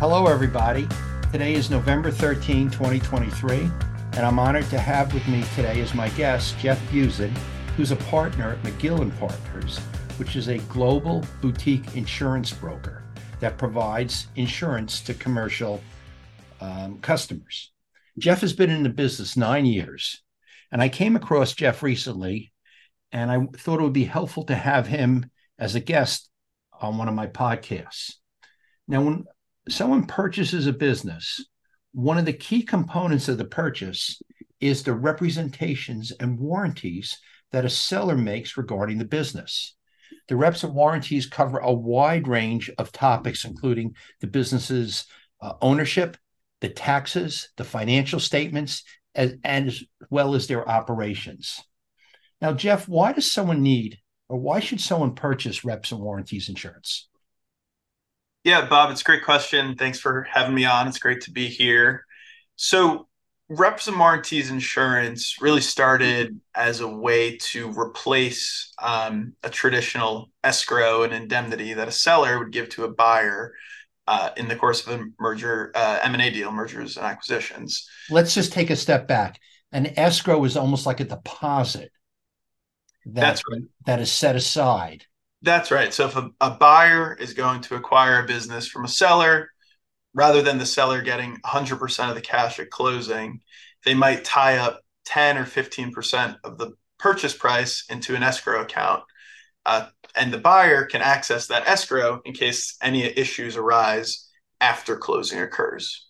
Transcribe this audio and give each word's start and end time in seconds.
Hello, 0.00 0.28
everybody. 0.28 0.88
Today 1.30 1.52
is 1.52 1.68
November 1.68 2.10
13, 2.10 2.70
2023, 2.70 3.70
and 4.14 4.20
I'm 4.24 4.38
honored 4.38 4.64
to 4.70 4.78
have 4.78 5.12
with 5.12 5.28
me 5.28 5.44
today 5.54 5.78
as 5.82 5.92
my 5.92 6.08
guest 6.08 6.58
Jeff 6.58 6.80
Buzen, 6.90 7.36
who's 7.76 7.90
a 7.90 7.96
partner 7.96 8.52
at 8.52 8.62
McGill 8.62 9.02
and 9.02 9.14
Partners, 9.18 9.76
which 10.16 10.36
is 10.36 10.48
a 10.48 10.56
global 10.56 11.22
boutique 11.42 11.98
insurance 11.98 12.50
broker 12.50 13.02
that 13.40 13.58
provides 13.58 14.28
insurance 14.36 15.02
to 15.02 15.12
commercial 15.12 15.82
um, 16.62 16.98
customers. 17.00 17.70
Jeff 18.18 18.40
has 18.40 18.54
been 18.54 18.70
in 18.70 18.84
the 18.84 18.88
business 18.88 19.36
nine 19.36 19.66
years, 19.66 20.22
and 20.72 20.80
I 20.80 20.88
came 20.88 21.14
across 21.14 21.52
Jeff 21.52 21.82
recently, 21.82 22.52
and 23.12 23.30
I 23.30 23.46
thought 23.54 23.80
it 23.80 23.82
would 23.82 23.92
be 23.92 24.04
helpful 24.04 24.44
to 24.44 24.54
have 24.54 24.86
him 24.86 25.30
as 25.58 25.74
a 25.74 25.80
guest 25.80 26.30
on 26.80 26.96
one 26.96 27.08
of 27.08 27.14
my 27.14 27.26
podcasts. 27.26 28.14
Now, 28.88 29.02
when 29.02 29.26
someone 29.68 30.06
purchases 30.06 30.66
a 30.66 30.72
business, 30.72 31.44
one 31.92 32.18
of 32.18 32.24
the 32.24 32.32
key 32.32 32.62
components 32.62 33.28
of 33.28 33.38
the 33.38 33.44
purchase 33.44 34.20
is 34.60 34.82
the 34.82 34.94
representations 34.94 36.12
and 36.12 36.38
warranties 36.38 37.18
that 37.52 37.64
a 37.64 37.70
seller 37.70 38.16
makes 38.16 38.56
regarding 38.56 38.98
the 38.98 39.04
business. 39.04 39.76
The 40.28 40.36
reps 40.36 40.62
and 40.62 40.74
warranties 40.74 41.26
cover 41.26 41.58
a 41.58 41.72
wide 41.72 42.28
range 42.28 42.70
of 42.78 42.92
topics, 42.92 43.44
including 43.44 43.96
the 44.20 44.26
business's 44.26 45.06
uh, 45.40 45.54
ownership, 45.60 46.16
the 46.60 46.68
taxes, 46.68 47.48
the 47.56 47.64
financial 47.64 48.20
statements, 48.20 48.84
as, 49.14 49.34
as 49.42 49.82
well 50.10 50.34
as 50.34 50.46
their 50.46 50.68
operations. 50.68 51.60
Now, 52.40 52.52
Jeff, 52.52 52.88
why 52.88 53.12
does 53.12 53.30
someone 53.30 53.62
need 53.62 53.98
or 54.28 54.38
why 54.38 54.60
should 54.60 54.80
someone 54.80 55.14
purchase 55.14 55.64
reps 55.64 55.90
and 55.90 56.00
warranties 56.00 56.48
insurance? 56.48 57.08
Yeah, 58.44 58.66
Bob, 58.66 58.90
it's 58.90 59.02
a 59.02 59.04
great 59.04 59.24
question. 59.24 59.76
Thanks 59.76 59.98
for 59.98 60.22
having 60.22 60.54
me 60.54 60.64
on. 60.64 60.88
It's 60.88 60.98
great 60.98 61.22
to 61.22 61.30
be 61.30 61.48
here. 61.48 62.06
So, 62.56 63.08
reps 63.48 63.88
and 63.88 63.98
warranties 63.98 64.50
insurance 64.50 65.36
really 65.40 65.60
started 65.60 66.40
as 66.54 66.80
a 66.80 66.88
way 66.88 67.36
to 67.36 67.70
replace 67.78 68.72
um, 68.80 69.34
a 69.42 69.50
traditional 69.50 70.30
escrow 70.44 71.02
and 71.02 71.12
indemnity 71.12 71.74
that 71.74 71.88
a 71.88 71.92
seller 71.92 72.38
would 72.38 72.52
give 72.52 72.68
to 72.70 72.84
a 72.84 72.92
buyer 72.92 73.52
uh, 74.06 74.30
in 74.36 74.48
the 74.48 74.56
course 74.56 74.86
of 74.86 75.00
a 75.00 75.04
merger 75.18 75.72
uh, 75.74 75.98
M&A 76.02 76.30
deal, 76.30 76.50
mergers 76.50 76.96
and 76.96 77.06
acquisitions. 77.06 77.88
Let's 78.08 78.34
just 78.34 78.52
take 78.52 78.70
a 78.70 78.76
step 78.76 79.06
back. 79.06 79.38
An 79.72 79.98
escrow 79.98 80.42
is 80.44 80.56
almost 80.56 80.86
like 80.86 81.00
a 81.00 81.04
deposit 81.04 81.92
that, 83.06 83.14
That's 83.14 83.42
right. 83.50 83.62
that 83.86 84.00
is 84.00 84.10
set 84.10 84.36
aside. 84.36 85.04
That's 85.42 85.70
right. 85.70 85.92
So 85.92 86.06
if 86.06 86.16
a, 86.16 86.30
a 86.40 86.50
buyer 86.50 87.14
is 87.14 87.32
going 87.34 87.62
to 87.62 87.74
acquire 87.76 88.22
a 88.22 88.26
business 88.26 88.68
from 88.68 88.84
a 88.84 88.88
seller, 88.88 89.50
rather 90.14 90.42
than 90.42 90.58
the 90.58 90.66
seller 90.66 91.00
getting 91.02 91.38
100% 91.44 92.08
of 92.08 92.14
the 92.14 92.20
cash 92.20 92.58
at 92.60 92.70
closing, 92.70 93.40
they 93.84 93.94
might 93.94 94.24
tie 94.24 94.58
up 94.58 94.80
10 95.06 95.38
or 95.38 95.44
15% 95.44 96.36
of 96.44 96.58
the 96.58 96.72
purchase 96.98 97.34
price 97.34 97.84
into 97.88 98.14
an 98.14 98.22
escrow 98.22 98.60
account. 98.60 99.02
Uh, 99.64 99.86
and 100.16 100.32
the 100.32 100.38
buyer 100.38 100.84
can 100.84 101.00
access 101.00 101.46
that 101.46 101.66
escrow 101.66 102.20
in 102.24 102.34
case 102.34 102.76
any 102.82 103.04
issues 103.04 103.56
arise 103.56 104.28
after 104.60 104.96
closing 104.96 105.40
occurs. 105.40 106.06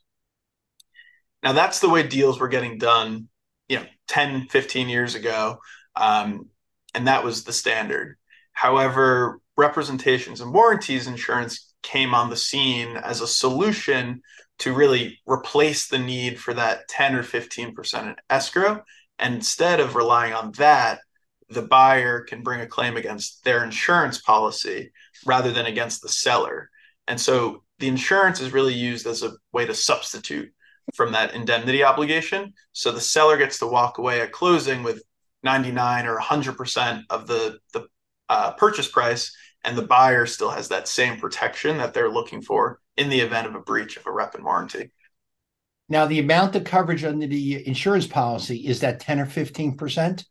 Now, 1.43 1.53
that's 1.53 1.81
the 1.81 1.89
way 1.89 2.03
deals 2.03 2.39
were 2.39 2.49
getting 2.49 2.79
done, 2.79 3.29
you 3.69 3.79
know, 3.79 3.87
10, 4.09 4.49
15 4.49 4.89
years 4.89 5.15
ago. 5.15 5.59
Um, 5.97 6.49
and 6.95 7.07
that 7.07 7.25
was 7.25 7.45
the 7.45 7.53
standard. 7.53 8.17
However, 8.61 9.41
representations 9.57 10.43
and 10.43 10.53
warranties 10.53 11.07
insurance 11.07 11.73
came 11.83 12.13
on 12.13 12.29
the 12.29 12.37
scene 12.37 12.95
as 12.99 13.23
a 13.23 13.27
solution 13.27 14.21
to 14.59 14.75
really 14.75 15.19
replace 15.25 15.89
the 15.89 15.99
need 15.99 16.39
for 16.39 16.53
that 16.53 16.87
10 16.89 17.15
or 17.15 17.23
15% 17.23 18.03
in 18.03 18.17
escrow. 18.29 18.85
And 19.19 19.35
instead 19.35 19.81
of 19.81 19.97
relying 19.97 20.35
on 20.35 20.53
that, 20.59 20.99
the 21.49 21.63
buyer 21.63 22.21
can 22.21 22.43
bring 22.43 22.61
a 22.61 22.67
claim 22.67 22.99
against 22.99 23.43
their 23.45 23.65
insurance 23.65 24.21
policy 24.21 24.93
rather 25.25 25.53
than 25.53 25.65
against 25.65 26.03
the 26.03 26.11
seller. 26.11 26.69
And 27.09 27.19
so 27.19 27.63
the 27.79 27.89
insurance 27.89 28.43
is 28.43 28.53
really 28.53 28.75
used 28.75 29.07
as 29.07 29.23
a 29.23 29.33
way 29.55 29.65
to 29.65 29.73
substitute 29.73 30.53
from 30.95 31.13
that 31.13 31.35
indemnity 31.35 31.83
obligation. 31.83 32.53
So 32.75 32.93
the 32.93 33.01
seller 33.01 33.39
gets 33.39 33.59
to 33.61 33.67
walk 33.67 33.97
away 33.97 34.21
at 34.21 34.33
closing 34.33 34.83
with 34.83 35.03
99 35.45 36.07
or 36.07 36.19
100% 36.19 37.05
of 37.09 37.27
the, 37.27 37.59
the 37.73 37.87
uh, 38.31 38.53
purchase 38.53 38.89
price, 38.89 39.37
and 39.65 39.77
the 39.77 39.83
buyer 39.83 40.25
still 40.25 40.51
has 40.51 40.69
that 40.69 40.89
same 40.89 41.19
protection 41.19 41.77
that 41.79 41.93
they're 41.93 42.09
looking 42.09 42.41
for 42.41 42.81
in 42.97 43.11
the 43.11 43.21
event 43.21 43.47
of 43.47 43.57
a 43.57 43.61
breach 43.61 43.97
of 43.97 44.07
a 44.07 44.13
rep 44.13 44.37
and 44.37 44.45
warranty. 44.45 44.93
Now, 45.89 46.07
the 46.07 46.21
amount 46.21 46.55
of 46.55 46.63
coverage 46.63 47.03
under 47.03 47.27
the 47.27 47.67
insurance 47.67 48.07
policy 48.07 48.69
is 48.69 48.81
that 48.81 49.01
10 49.01 49.19
or 49.19 49.27
15%? 49.27 50.25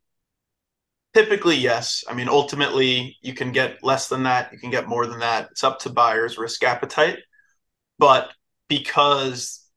Typically, 1.13 1.57
yes. 1.57 2.05
I 2.09 2.13
mean, 2.13 2.29
ultimately, 2.29 3.17
you 3.21 3.33
can 3.33 3.51
get 3.51 3.83
less 3.83 4.07
than 4.07 4.23
that, 4.23 4.53
you 4.53 4.59
can 4.59 4.71
get 4.71 4.87
more 4.87 5.05
than 5.05 5.19
that. 5.19 5.49
It's 5.51 5.65
up 5.65 5.79
to 5.79 5.89
buyer's 5.89 6.37
risk 6.37 6.63
appetite. 6.63 7.19
But 7.97 8.31
because 8.69 9.67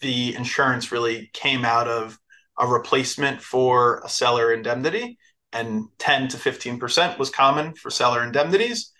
the 0.00 0.36
insurance 0.36 0.92
really 0.92 1.30
came 1.32 1.64
out 1.64 1.88
of 1.88 2.16
a 2.56 2.66
replacement 2.66 3.42
for 3.42 4.00
a 4.04 4.08
seller 4.08 4.52
indemnity, 4.52 5.18
and 5.52 5.86
10 5.98 6.28
to 6.28 6.36
15% 6.36 7.18
was 7.18 7.30
common 7.30 7.74
for 7.74 7.90
seller 7.90 8.22
indemnities. 8.22 8.92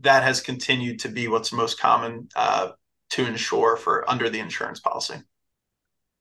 That 0.00 0.22
has 0.22 0.40
continued 0.40 1.00
to 1.00 1.08
be 1.08 1.28
what's 1.28 1.52
most 1.52 1.80
common 1.80 2.28
uh, 2.36 2.70
to 3.10 3.26
insure 3.26 3.76
for 3.76 4.08
under 4.10 4.28
the 4.28 4.40
insurance 4.40 4.80
policy. 4.80 5.14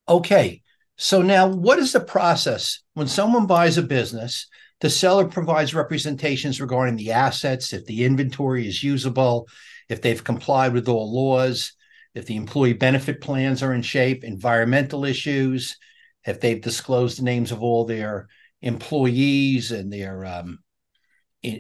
Okay. 0.08 0.62
So 0.98 1.22
now 1.22 1.48
what 1.48 1.80
is 1.80 1.92
the 1.92 2.00
process 2.00 2.82
when 2.94 3.08
someone 3.08 3.48
buys 3.48 3.78
a 3.78 3.84
business? 3.84 4.48
The 4.80 4.90
seller 4.90 5.28
provides 5.28 5.74
representations 5.74 6.62
regarding 6.62 6.98
the 6.98 7.12
assets, 7.12 7.74
if 7.74 7.86
the 7.86 8.04
inventory 8.04 8.68
is 8.68 8.84
usable, 8.84 9.48
if 9.90 10.02
they've 10.02 10.24
complied 10.24 10.74
with 10.74 10.88
all 10.88 11.14
laws, 11.14 11.74
if 12.14 12.26
the 12.26 12.36
employee 12.36 12.74
benefit 12.74 13.22
plans 13.22 13.64
are 13.64 13.74
in 13.74 13.82
shape, 13.82 14.24
environmental 14.24 15.06
issues, 15.06 15.78
if 16.26 16.40
they've 16.40 16.62
disclosed 16.62 17.18
the 17.18 17.24
names 17.24 17.52
of 17.52 17.62
all 17.62 17.86
their 17.86 18.28
employees 18.64 19.72
and 19.72 19.92
their 19.92 20.26
um, 20.26 20.60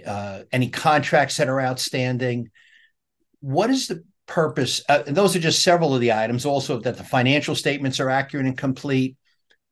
uh, 0.05 0.43
any 0.51 0.69
contracts 0.69 1.37
that 1.37 1.49
are 1.49 1.61
outstanding. 1.61 2.49
What 3.41 3.69
is 3.69 3.87
the 3.87 4.03
purpose? 4.25 4.81
Uh, 4.87 5.03
and 5.05 5.15
those 5.15 5.35
are 5.35 5.39
just 5.39 5.61
several 5.61 5.93
of 5.93 6.01
the 6.01 6.13
items. 6.13 6.45
Also, 6.45 6.79
that 6.79 6.97
the 6.97 7.03
financial 7.03 7.55
statements 7.55 7.99
are 7.99 8.09
accurate 8.09 8.45
and 8.45 8.57
complete, 8.57 9.17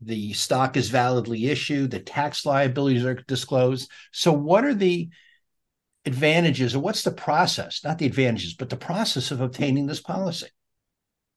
the 0.02 0.34
stock 0.34 0.75
is 0.75 0.90
validly 0.90 1.47
issued, 1.47 1.92
the 1.92 2.00
tax 2.00 2.46
liabilities 2.46 3.06
are 3.06 3.16
disclosed. 3.28 3.90
So, 4.12 4.34
what 4.34 4.66
are 4.66 4.74
the 4.74 5.09
advantages, 6.06 6.75
or 6.75 6.80
what's 6.80 7.03
the 7.03 7.12
process? 7.12 7.81
Not 7.84 7.98
the 7.98 8.08
advantages, 8.08 8.53
but 8.53 8.69
the 8.69 8.75
process 8.75 9.31
of 9.31 9.40
obtaining 9.40 9.86
this 9.86 10.02
policy. 10.02 10.48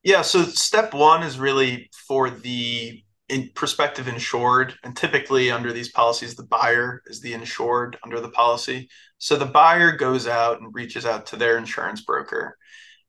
Yeah. 0.03 0.23
So, 0.23 0.43
step 0.43 0.93
one 0.93 1.23
is 1.23 1.39
really 1.39 1.91
for 2.09 2.31
the 2.31 3.04
in 3.29 3.51
prospective 3.55 4.07
insured 4.07 4.75
and 4.85 4.97
typically 4.97 5.51
under 5.51 5.73
these 5.73 5.91
policies 5.91 6.35
the 6.35 6.45
buyer 6.45 7.03
is 7.07 7.21
the 7.21 7.33
insured 7.33 7.97
under 8.05 8.21
the 8.21 8.29
policy. 8.29 8.89
So 9.19 9.37
the 9.37 9.47
buyer 9.47 9.93
goes 9.97 10.27
out 10.27 10.61
and 10.61 10.75
reaches 10.75 11.07
out 11.07 11.27
to 11.27 11.37
their 11.37 11.57
insurance 11.57 12.03
broker 12.03 12.59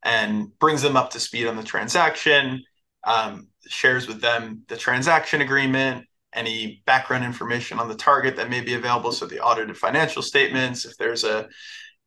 and 0.04 0.58
brings 0.60 0.82
them 0.82 0.96
up 0.96 1.10
to 1.12 1.20
speed 1.20 1.48
on 1.48 1.58
the 1.58 1.64
transaction 1.64 2.64
um, 3.04 3.48
shares 3.68 4.08
with 4.08 4.22
them 4.22 4.64
the 4.68 4.78
transaction 4.78 5.42
agreement 5.42 6.06
any 6.34 6.82
background 6.86 7.24
information 7.24 7.80
on 7.80 7.88
the 7.88 7.96
target 7.96 8.36
that 8.36 8.50
may 8.50 8.62
be 8.62 8.74
available 8.74 9.12
so 9.12 9.26
the 9.26 9.40
audited 9.40 9.78
financial 9.78 10.22
statements 10.22 10.86
if 10.86 10.96
there's 10.98 11.24
a 11.24 11.48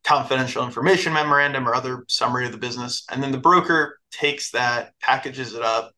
confidential 0.04 0.64
information 0.64 1.12
memorandum 1.12 1.68
or 1.68 1.74
other 1.74 2.04
summary 2.08 2.46
of 2.46 2.52
the 2.52 2.58
business. 2.58 3.04
And 3.10 3.22
then 3.22 3.32
the 3.32 3.38
broker 3.38 3.98
takes 4.10 4.50
that 4.52 4.92
packages 5.00 5.54
it 5.54 5.62
up 5.62 5.92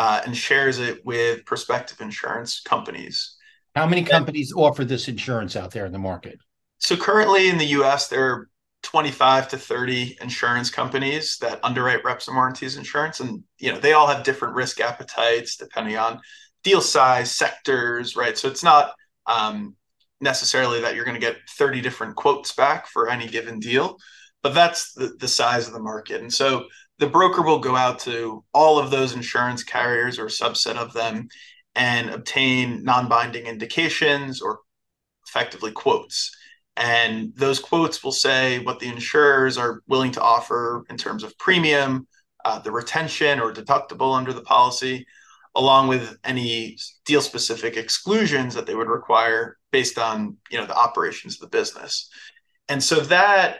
uh, 0.00 0.22
and 0.24 0.34
shares 0.34 0.78
it 0.78 1.04
with 1.04 1.44
prospective 1.44 2.00
insurance 2.00 2.60
companies. 2.60 3.36
How 3.76 3.86
many 3.86 4.02
companies 4.02 4.50
and, 4.50 4.58
offer 4.58 4.82
this 4.82 5.08
insurance 5.08 5.56
out 5.56 5.72
there 5.72 5.84
in 5.84 5.92
the 5.92 5.98
market? 5.98 6.38
So 6.78 6.96
currently 6.96 7.50
in 7.50 7.58
the 7.58 7.66
U.S., 7.66 8.08
there 8.08 8.24
are 8.24 8.48
25 8.82 9.48
to 9.48 9.58
30 9.58 10.16
insurance 10.22 10.70
companies 10.70 11.36
that 11.42 11.62
underwrite 11.62 12.02
reps 12.02 12.28
and 12.28 12.34
warranties 12.34 12.78
insurance, 12.78 13.20
and 13.20 13.44
you 13.58 13.70
know 13.70 13.78
they 13.78 13.92
all 13.92 14.06
have 14.06 14.24
different 14.24 14.54
risk 14.54 14.80
appetites 14.80 15.56
depending 15.56 15.98
on 15.98 16.18
deal 16.64 16.80
size, 16.80 17.30
sectors, 17.30 18.16
right? 18.16 18.38
So 18.38 18.48
it's 18.48 18.64
not 18.64 18.94
um, 19.26 19.76
necessarily 20.22 20.80
that 20.80 20.94
you're 20.94 21.04
going 21.04 21.20
to 21.20 21.20
get 21.20 21.36
30 21.58 21.82
different 21.82 22.16
quotes 22.16 22.52
back 22.52 22.86
for 22.86 23.10
any 23.10 23.26
given 23.26 23.58
deal, 23.58 23.98
but 24.42 24.54
that's 24.54 24.94
the, 24.94 25.14
the 25.20 25.28
size 25.28 25.66
of 25.66 25.74
the 25.74 25.82
market. 25.82 26.22
And 26.22 26.32
so 26.32 26.64
the 27.00 27.08
broker 27.08 27.42
will 27.42 27.58
go 27.58 27.74
out 27.74 27.98
to 28.00 28.44
all 28.54 28.78
of 28.78 28.90
those 28.90 29.14
insurance 29.14 29.64
carriers 29.64 30.18
or 30.18 30.26
subset 30.26 30.76
of 30.76 30.92
them 30.92 31.28
and 31.74 32.10
obtain 32.10 32.84
non-binding 32.84 33.46
indications 33.46 34.40
or 34.40 34.60
effectively 35.26 35.72
quotes 35.72 36.30
and 36.80 37.34
those 37.36 37.58
quotes 37.58 38.02
will 38.02 38.10
say 38.10 38.58
what 38.60 38.78
the 38.78 38.88
insurers 38.88 39.58
are 39.58 39.82
willing 39.86 40.12
to 40.12 40.22
offer 40.22 40.84
in 40.88 40.96
terms 40.96 41.22
of 41.22 41.36
premium 41.38 42.06
uh, 42.44 42.58
the 42.58 42.72
retention 42.72 43.38
or 43.38 43.52
deductible 43.52 44.16
under 44.16 44.32
the 44.32 44.40
policy, 44.40 45.06
along 45.54 45.88
with 45.88 46.16
any 46.24 46.78
deal 47.04 47.20
specific 47.20 47.76
exclusions 47.76 48.54
that 48.54 48.64
they 48.64 48.74
would 48.74 48.88
require 48.88 49.58
based 49.72 49.98
on 49.98 50.38
you 50.50 50.58
know 50.58 50.64
the 50.64 50.76
operations 50.76 51.34
of 51.34 51.40
the 51.40 51.56
business. 51.56 52.08
And 52.68 52.82
so 52.82 53.00
that 53.00 53.58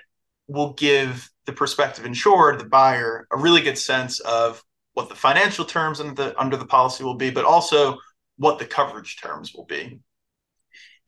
will 0.49 0.73
give 0.73 1.29
the 1.51 1.57
prospective 1.57 2.07
insured, 2.07 2.61
the 2.61 2.65
buyer, 2.65 3.27
a 3.33 3.37
really 3.37 3.61
good 3.61 3.77
sense 3.77 4.21
of 4.21 4.63
what 4.95 5.09
the 5.09 5.17
financial 5.17 5.65
terms 5.65 6.01
under 6.01 6.15
the 6.15 6.41
under 6.41 6.57
the 6.57 6.65
policy 6.65 7.03
will 7.03 7.17
be, 7.17 7.31
but 7.31 7.45
also 7.45 7.99
what 8.37 8.61
the 8.61 8.65
coverage 8.65 9.21
terms 9.21 9.53
will 9.53 9.65
be. 9.65 9.99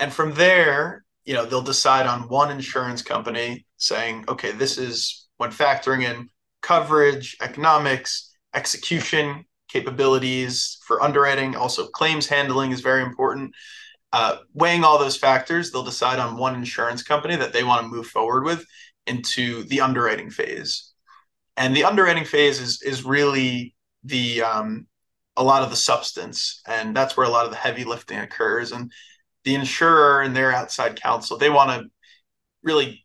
And 0.01 0.13
from 0.13 0.35
there, 0.35 1.05
you 1.25 1.35
know, 1.35 1.45
they'll 1.45 1.63
decide 1.63 2.07
on 2.07 2.29
one 2.29 2.51
insurance 2.51 3.03
company 3.03 3.67
saying, 3.77 4.25
okay, 4.29 4.51
this 4.51 4.79
is 4.79 5.29
when 5.37 5.51
factoring 5.51 6.03
in 6.03 6.29
coverage, 6.61 7.37
economics, 7.41 8.35
execution 8.53 9.45
capabilities 9.69 10.79
for 10.85 11.03
underwriting, 11.03 11.55
also 11.55 11.87
claims 11.87 12.27
handling 12.27 12.73
is 12.73 12.81
very 12.81 13.03
important. 13.03 13.55
Uh, 14.13 14.39
weighing 14.55 14.83
all 14.83 14.99
those 14.99 15.17
factors, 15.17 15.71
they'll 15.71 15.85
decide 15.85 16.19
on 16.19 16.37
one 16.37 16.57
insurance 16.57 17.03
company 17.03 17.37
that 17.37 17.53
they 17.53 17.63
want 17.63 17.81
to 17.81 17.89
move 17.89 18.07
forward 18.09 18.45
with 18.45 18.67
into 19.07 19.65
the 19.65 19.81
underwriting 19.81 20.31
phase. 20.31 20.93
And 21.57 21.77
the 21.77 21.85
underwriting 21.85 22.25
phase 22.25 22.61
is 22.61 22.83
is 22.83 23.05
really 23.05 23.75
the 24.05 24.43
um, 24.43 24.87
a 25.37 25.45
lot 25.45 25.63
of 25.63 25.71
the 25.71 25.77
substance, 25.77 26.63
and 26.67 26.97
that's 26.97 27.17
where 27.17 27.27
a 27.27 27.31
lot 27.31 27.45
of 27.45 27.51
the 27.51 27.57
heavy 27.57 27.85
lifting 27.85 28.19
occurs. 28.19 28.73
And 28.73 28.91
the 29.45 29.55
insurer 29.55 30.23
and 30.23 30.35
their 30.35 30.53
outside 30.53 31.01
counsel 31.01 31.37
they 31.37 31.51
want 31.51 31.71
to 31.71 31.89
really 32.63 33.05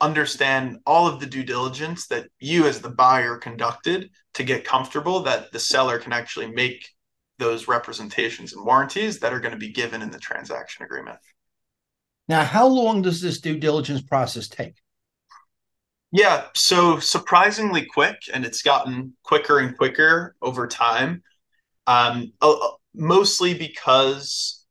understand 0.00 0.78
all 0.84 1.06
of 1.06 1.20
the 1.20 1.26
due 1.26 1.44
diligence 1.44 2.06
that 2.08 2.28
you 2.38 2.66
as 2.66 2.80
the 2.80 2.90
buyer 2.90 3.36
conducted 3.36 4.10
to 4.34 4.44
get 4.44 4.64
comfortable 4.64 5.20
that 5.20 5.50
the 5.52 5.58
seller 5.58 5.98
can 5.98 6.12
actually 6.12 6.50
make 6.50 6.86
those 7.38 7.68
representations 7.68 8.52
and 8.52 8.64
warranties 8.64 9.20
that 9.20 9.32
are 9.32 9.40
going 9.40 9.52
to 9.52 9.58
be 9.58 9.72
given 9.72 10.02
in 10.02 10.10
the 10.10 10.18
transaction 10.18 10.84
agreement. 10.84 11.18
Now, 12.28 12.44
how 12.44 12.66
long 12.66 13.02
does 13.02 13.20
this 13.20 13.40
due 13.40 13.58
diligence 13.58 14.02
process 14.02 14.48
take? 14.48 14.74
Yeah, 16.12 16.46
so 16.54 16.98
surprisingly 16.98 17.84
quick, 17.84 18.16
and 18.32 18.44
it's 18.44 18.62
gotten 18.62 19.14
quicker 19.22 19.58
and 19.58 19.76
quicker 19.76 20.36
over 20.40 20.66
time. 20.66 21.22
Um, 21.86 22.32
uh, 22.40 22.56
mostly 22.94 23.54
because 23.54 24.64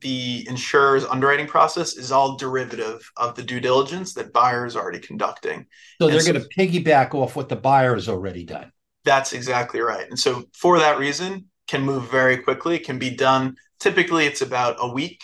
the 0.00 0.46
insurer's 0.48 1.04
underwriting 1.04 1.46
process 1.46 1.96
is 1.96 2.12
all 2.12 2.36
derivative 2.36 3.10
of 3.16 3.34
the 3.34 3.42
due 3.42 3.60
diligence 3.60 4.14
that 4.14 4.32
buyers 4.32 4.76
are 4.76 4.82
already 4.82 5.00
conducting. 5.00 5.66
So 6.00 6.08
they're 6.08 6.20
so, 6.20 6.32
going 6.32 6.42
to 6.42 6.48
piggyback 6.56 7.14
off 7.14 7.36
what 7.36 7.48
the 7.48 7.56
buyer 7.56 7.94
has 7.94 8.08
already 8.08 8.44
done. 8.44 8.72
That's 9.04 9.32
exactly 9.32 9.80
right. 9.80 10.08
And 10.08 10.18
so 10.18 10.44
for 10.54 10.78
that 10.78 10.98
reason, 10.98 11.46
can 11.70 11.82
move 11.82 12.10
very 12.10 12.38
quickly. 12.38 12.76
It 12.76 12.84
can 12.84 12.98
be 12.98 13.10
done. 13.10 13.56
Typically, 13.78 14.26
it's 14.26 14.42
about 14.42 14.76
a 14.80 14.92
week, 14.92 15.20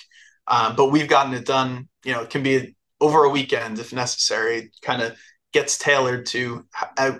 um, 0.47 0.77
but 0.77 0.91
we've 0.91 1.09
gotten 1.09 1.35
it 1.35 1.45
done. 1.45 1.89
You 2.05 2.13
know, 2.13 2.23
it 2.23 2.31
can 2.31 2.43
be 2.43 2.76
over 3.01 3.25
a 3.25 3.31
weekend 3.31 3.79
if 3.79 3.93
necessary. 3.93 4.71
Kind 4.83 5.03
of 5.03 5.17
gets 5.53 5.79
tailored 5.79 6.27
to 6.27 6.67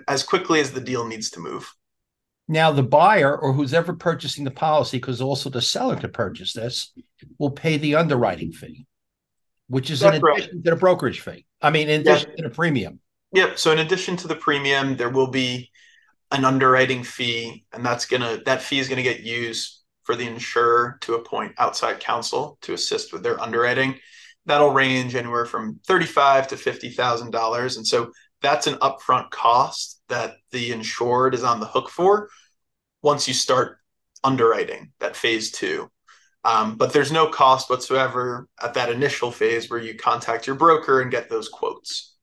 as 0.07 0.23
quickly 0.23 0.59
as 0.59 0.71
the 0.71 0.81
deal 0.81 1.07
needs 1.07 1.31
to 1.31 1.39
move. 1.39 1.71
Now, 2.47 2.71
the 2.71 2.83
buyer 2.83 3.37
or 3.37 3.51
who's 3.51 3.73
ever 3.73 3.93
purchasing 3.93 4.45
the 4.45 4.51
policy, 4.51 4.97
because 4.97 5.21
also 5.21 5.49
the 5.49 5.61
seller 5.61 5.97
could 5.97 6.13
purchase 6.13 6.53
this, 6.53 6.93
will 7.39 7.51
pay 7.51 7.77
the 7.77 7.95
underwriting 7.95 8.53
fee, 8.53 8.85
which 9.67 9.89
is 9.89 9.99
That's 9.99 10.17
in 10.17 10.23
addition 10.23 10.55
right. 10.55 10.63
to 10.63 10.69
the 10.71 10.77
brokerage 10.77 11.19
fee. 11.19 11.45
I 11.61 11.71
mean, 11.71 11.89
in 11.89 12.01
addition 12.01 12.35
to 12.37 12.43
the 12.43 12.49
premium. 12.49 12.99
Yep. 13.33 13.59
So, 13.59 13.71
in 13.71 13.79
addition 13.79 14.15
to 14.17 14.27
the 14.27 14.35
premium, 14.35 14.95
there 14.95 15.09
will 15.09 15.27
be 15.27 15.71
an 16.31 16.45
underwriting 16.45 17.03
fee, 17.03 17.65
and 17.73 17.85
that's 17.85 18.05
gonna 18.05 18.39
that 18.45 18.61
fee 18.61 18.79
is 18.79 18.87
gonna 18.87 19.03
get 19.03 19.21
used 19.21 19.81
for 20.03 20.15
the 20.15 20.27
insurer 20.27 20.97
to 21.01 21.15
appoint 21.15 21.53
outside 21.57 21.99
counsel 21.99 22.57
to 22.61 22.73
assist 22.73 23.11
with 23.11 23.23
their 23.23 23.39
underwriting. 23.41 23.99
That'll 24.47 24.71
range 24.71 25.13
anywhere 25.13 25.45
from 25.45 25.79
thirty-five 25.85 26.47
to 26.47 26.57
fifty 26.57 26.89
thousand 26.89 27.31
dollars, 27.31 27.77
and 27.77 27.85
so 27.85 28.11
that's 28.41 28.65
an 28.65 28.75
upfront 28.75 29.29
cost 29.29 30.01
that 30.09 30.37
the 30.51 30.71
insured 30.71 31.35
is 31.35 31.43
on 31.43 31.59
the 31.59 31.65
hook 31.65 31.89
for 31.89 32.29
once 33.03 33.27
you 33.27 33.33
start 33.33 33.77
underwriting 34.23 34.91
that 34.99 35.15
phase 35.15 35.51
two. 35.51 35.91
Um, 36.43 36.77
but 36.77 36.93
there's 36.93 37.11
no 37.11 37.27
cost 37.27 37.69
whatsoever 37.69 38.47
at 38.63 38.73
that 38.75 38.89
initial 38.89 39.31
phase 39.31 39.69
where 39.69 39.81
you 39.81 39.95
contact 39.95 40.47
your 40.47 40.55
broker 40.55 41.01
and 41.01 41.11
get 41.11 41.29
those 41.29 41.49
quotes. 41.49 42.15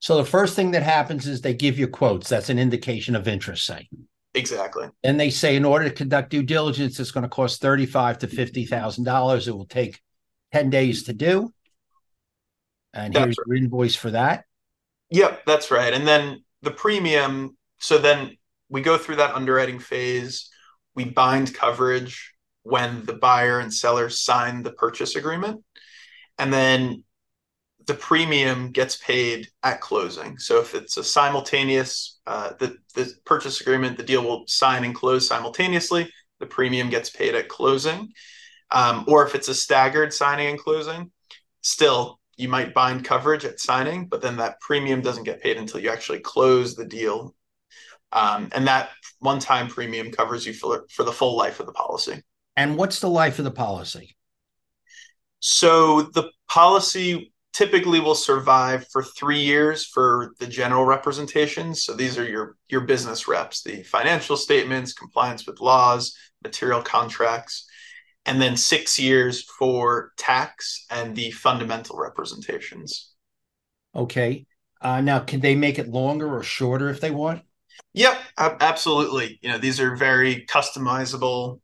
So 0.00 0.16
the 0.16 0.24
first 0.24 0.54
thing 0.54 0.72
that 0.72 0.82
happens 0.82 1.26
is 1.26 1.40
they 1.40 1.54
give 1.54 1.78
you 1.78 1.88
quotes. 1.88 2.28
That's 2.28 2.50
an 2.50 2.58
indication 2.58 3.16
of 3.16 3.26
interest, 3.26 3.64
say. 3.64 3.88
Exactly. 4.34 4.88
And 5.02 5.18
they 5.18 5.30
say 5.30 5.56
in 5.56 5.64
order 5.64 5.88
to 5.88 5.94
conduct 5.94 6.30
due 6.30 6.42
diligence, 6.42 7.00
it's 7.00 7.10
going 7.10 7.22
to 7.22 7.28
cost 7.28 7.62
thirty-five 7.62 8.18
to 8.18 8.26
fifty 8.26 8.66
thousand 8.66 9.04
dollars. 9.04 9.48
It 9.48 9.56
will 9.56 9.66
take 9.66 9.98
ten 10.52 10.68
days 10.68 11.04
to 11.04 11.14
do. 11.14 11.50
And 12.92 13.14
That's 13.14 13.24
here's 13.24 13.38
right. 13.38 13.46
your 13.46 13.56
invoice 13.56 13.94
for 13.94 14.10
that. 14.10 14.44
Yep, 15.10 15.44
that's 15.44 15.70
right. 15.70 15.92
And 15.92 16.06
then 16.06 16.44
the 16.62 16.70
premium. 16.70 17.56
So 17.78 17.98
then 17.98 18.36
we 18.68 18.80
go 18.80 18.96
through 18.96 19.16
that 19.16 19.34
underwriting 19.34 19.78
phase. 19.78 20.50
We 20.94 21.04
bind 21.04 21.54
coverage 21.54 22.34
when 22.62 23.04
the 23.04 23.14
buyer 23.14 23.58
and 23.58 23.72
seller 23.72 24.08
sign 24.10 24.62
the 24.62 24.72
purchase 24.72 25.16
agreement. 25.16 25.64
And 26.38 26.52
then 26.52 27.04
the 27.86 27.94
premium 27.94 28.70
gets 28.70 28.96
paid 28.96 29.48
at 29.62 29.80
closing. 29.80 30.38
So 30.38 30.60
if 30.60 30.74
it's 30.74 30.96
a 30.96 31.04
simultaneous, 31.04 32.20
uh, 32.26 32.52
the, 32.58 32.76
the 32.94 33.12
purchase 33.24 33.60
agreement, 33.60 33.96
the 33.96 34.04
deal 34.04 34.22
will 34.22 34.44
sign 34.46 34.84
and 34.84 34.94
close 34.94 35.26
simultaneously. 35.26 36.08
The 36.38 36.46
premium 36.46 36.88
gets 36.88 37.10
paid 37.10 37.34
at 37.34 37.48
closing. 37.48 38.12
Um, 38.70 39.04
or 39.08 39.26
if 39.26 39.34
it's 39.34 39.48
a 39.48 39.54
staggered 39.54 40.12
signing 40.12 40.48
and 40.48 40.58
closing, 40.58 41.10
still 41.62 42.19
you 42.36 42.48
might 42.48 42.74
bind 42.74 43.04
coverage 43.04 43.44
at 43.44 43.60
signing, 43.60 44.06
but 44.06 44.22
then 44.22 44.36
that 44.36 44.60
premium 44.60 45.00
doesn't 45.00 45.24
get 45.24 45.42
paid 45.42 45.56
until 45.56 45.80
you 45.80 45.90
actually 45.90 46.20
close 46.20 46.74
the 46.74 46.84
deal. 46.84 47.34
Um, 48.12 48.48
and 48.52 48.66
that 48.66 48.90
one 49.18 49.38
time 49.38 49.68
premium 49.68 50.10
covers 50.10 50.46
you 50.46 50.52
for, 50.52 50.86
for 50.90 51.04
the 51.04 51.12
full 51.12 51.36
life 51.36 51.60
of 51.60 51.66
the 51.66 51.72
policy. 51.72 52.22
And 52.56 52.76
what's 52.76 53.00
the 53.00 53.08
life 53.08 53.38
of 53.38 53.44
the 53.44 53.50
policy? 53.50 54.16
So 55.38 56.02
the 56.02 56.30
policy 56.48 57.32
typically 57.52 58.00
will 58.00 58.14
survive 58.14 58.86
for 58.88 59.02
three 59.02 59.40
years 59.40 59.86
for 59.86 60.32
the 60.38 60.46
general 60.46 60.84
representations. 60.84 61.84
So 61.84 61.94
these 61.94 62.18
are 62.18 62.28
your 62.28 62.56
your 62.68 62.82
business 62.82 63.26
reps, 63.28 63.62
the 63.62 63.82
financial 63.82 64.36
statements, 64.36 64.92
compliance 64.92 65.46
with 65.46 65.60
laws, 65.60 66.16
material 66.42 66.82
contracts 66.82 67.69
and 68.26 68.40
then 68.40 68.56
six 68.56 68.98
years 68.98 69.42
for 69.42 70.12
tax 70.16 70.86
and 70.90 71.16
the 71.16 71.30
fundamental 71.30 71.98
representations. 71.98 73.12
Okay. 73.94 74.46
Uh, 74.80 75.00
now, 75.00 75.18
can 75.18 75.40
they 75.40 75.54
make 75.54 75.78
it 75.78 75.88
longer 75.88 76.34
or 76.34 76.42
shorter 76.42 76.88
if 76.88 77.00
they 77.00 77.10
want? 77.10 77.42
Yep, 77.94 78.18
absolutely. 78.38 79.38
You 79.42 79.50
know, 79.50 79.58
these 79.58 79.80
are 79.80 79.96
very 79.96 80.46
customizable 80.46 81.60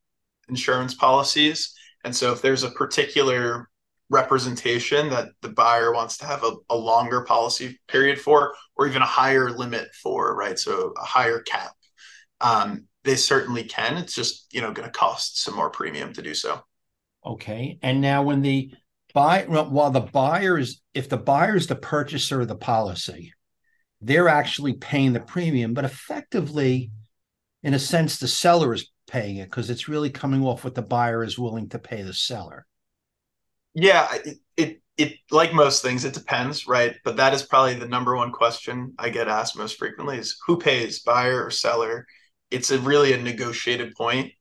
insurance 0.48 0.94
policies. 0.94 1.74
And 2.04 2.14
so 2.14 2.32
if 2.32 2.42
there's 2.42 2.62
a 2.62 2.70
particular 2.70 3.68
representation 4.10 5.10
that 5.10 5.28
the 5.42 5.48
buyer 5.48 5.92
wants 5.92 6.18
to 6.18 6.26
have 6.26 6.44
a, 6.44 6.52
a 6.70 6.76
longer 6.76 7.22
policy 7.22 7.78
period 7.88 8.20
for, 8.20 8.54
or 8.76 8.86
even 8.86 9.02
a 9.02 9.06
higher 9.06 9.50
limit 9.50 9.88
for, 9.94 10.36
right? 10.36 10.58
So 10.58 10.92
a 11.00 11.04
higher 11.04 11.40
cap, 11.40 11.72
um, 12.40 12.86
they 13.06 13.16
certainly 13.16 13.64
can. 13.64 13.96
It's 13.96 14.14
just 14.14 14.52
you 14.52 14.60
know 14.60 14.72
going 14.72 14.88
to 14.88 14.92
cost 14.92 15.42
some 15.42 15.54
more 15.54 15.70
premium 15.70 16.12
to 16.12 16.22
do 16.22 16.34
so. 16.34 16.62
Okay, 17.24 17.78
and 17.82 18.00
now 18.00 18.22
when 18.22 18.42
the 18.42 18.72
buy 19.14 19.44
while 19.46 19.90
the 19.90 20.00
buyers, 20.00 20.82
if 20.92 21.08
the 21.08 21.16
buyer 21.16 21.56
is 21.56 21.68
the 21.68 21.76
purchaser 21.76 22.42
of 22.42 22.48
the 22.48 22.56
policy, 22.56 23.32
they're 24.02 24.28
actually 24.28 24.74
paying 24.74 25.14
the 25.14 25.20
premium, 25.20 25.72
but 25.72 25.84
effectively, 25.84 26.90
in 27.62 27.72
a 27.72 27.78
sense, 27.78 28.18
the 28.18 28.28
seller 28.28 28.74
is 28.74 28.90
paying 29.06 29.36
it 29.36 29.46
because 29.46 29.70
it's 29.70 29.88
really 29.88 30.10
coming 30.10 30.44
off 30.44 30.64
what 30.64 30.74
the 30.74 30.82
buyer 30.82 31.22
is 31.24 31.38
willing 31.38 31.68
to 31.70 31.78
pay 31.78 32.02
the 32.02 32.12
seller. 32.12 32.66
Yeah, 33.74 34.08
it, 34.24 34.38
it 34.56 34.82
it 34.98 35.14
like 35.30 35.52
most 35.52 35.82
things, 35.82 36.04
it 36.04 36.14
depends, 36.14 36.66
right? 36.66 36.96
But 37.04 37.16
that 37.16 37.34
is 37.34 37.42
probably 37.42 37.74
the 37.74 37.88
number 37.88 38.16
one 38.16 38.32
question 38.32 38.94
I 38.98 39.10
get 39.10 39.28
asked 39.28 39.56
most 39.56 39.78
frequently: 39.78 40.18
is 40.18 40.38
who 40.46 40.58
pays, 40.58 41.00
buyer 41.00 41.44
or 41.44 41.50
seller? 41.50 42.06
It's 42.50 42.70
a 42.70 42.78
really 42.78 43.12
a 43.12 43.18
negotiated 43.18 43.94
point. 43.94 44.32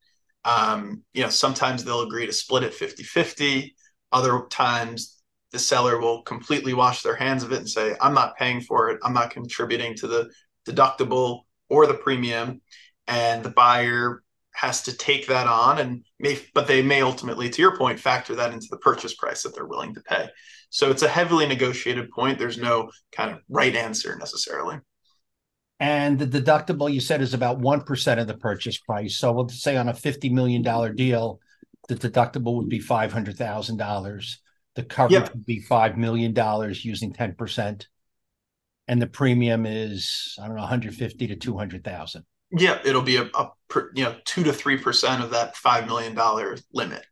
Um, 0.43 1.03
you 1.13 1.23
know, 1.23 1.29
sometimes 1.29 1.83
they'll 1.83 2.01
agree 2.01 2.25
to 2.25 2.33
split 2.33 2.63
it 2.63 2.73
50 2.73 3.03
50. 3.03 3.75
Other 4.11 4.45
times 4.49 5.21
the 5.51 5.59
seller 5.59 5.99
will 5.99 6.21
completely 6.21 6.73
wash 6.73 7.01
their 7.01 7.15
hands 7.15 7.43
of 7.43 7.51
it 7.51 7.59
and 7.59 7.69
say, 7.69 7.95
I'm 7.99 8.13
not 8.13 8.37
paying 8.37 8.61
for 8.61 8.89
it. 8.89 8.99
I'm 9.03 9.13
not 9.13 9.31
contributing 9.31 9.95
to 9.95 10.07
the 10.07 10.29
deductible 10.67 11.41
or 11.69 11.87
the 11.87 11.93
premium. 11.93 12.61
And 13.07 13.43
the 13.43 13.51
buyer 13.51 14.23
has 14.53 14.83
to 14.83 14.95
take 14.95 15.27
that 15.27 15.47
on 15.47 15.79
and 15.79 16.03
may, 16.19 16.39
but 16.53 16.67
they 16.67 16.81
may 16.81 17.01
ultimately, 17.01 17.49
to 17.49 17.61
your 17.61 17.77
point, 17.77 17.99
factor 17.99 18.35
that 18.35 18.53
into 18.53 18.67
the 18.69 18.77
purchase 18.77 19.13
price 19.15 19.43
that 19.43 19.53
they're 19.53 19.65
willing 19.65 19.93
to 19.93 20.01
pay. 20.01 20.29
So 20.69 20.91
it's 20.91 21.03
a 21.03 21.07
heavily 21.07 21.45
negotiated 21.45 22.09
point. 22.11 22.39
There's 22.39 22.57
no 22.57 22.89
kind 23.11 23.31
of 23.31 23.39
right 23.49 23.75
answer 23.75 24.15
necessarily. 24.17 24.79
And 25.79 26.17
the 26.17 26.25
deductible 26.41 26.91
you 26.91 27.01
said 27.01 27.21
is 27.21 27.33
about 27.33 27.59
1% 27.59 28.19
of 28.19 28.27
the 28.27 28.37
purchase 28.37 28.77
price. 28.77 29.17
So 29.17 29.31
we'll 29.31 29.49
say 29.49 29.75
on 29.75 29.89
a 29.89 29.93
$50 29.93 30.31
million 30.31 30.61
deal, 30.95 31.39
the 31.89 31.95
deductible 31.95 32.55
would 32.55 32.69
be 32.69 32.79
$500,000. 32.79 34.35
The 34.75 34.83
coverage 34.83 35.11
yep. 35.11 35.33
would 35.33 35.45
be 35.45 35.61
$5 35.61 35.97
million 35.97 36.33
using 36.81 37.13
10%. 37.13 37.85
And 38.87 39.01
the 39.01 39.07
premium 39.07 39.65
is, 39.65 40.37
I 40.41 40.47
don't 40.47 40.55
know, 40.55 40.61
150 40.61 41.27
to 41.27 41.35
200,000. 41.35 42.25
Yeah, 42.51 42.79
it'll 42.85 43.01
be 43.01 43.17
a, 43.17 43.23
a, 43.23 43.51
you 43.95 44.03
know, 44.03 44.15
two 44.25 44.43
to 44.43 44.51
3% 44.51 45.23
of 45.23 45.31
that 45.31 45.55
$5 45.55 45.87
million 45.87 46.17
limit. 46.71 47.05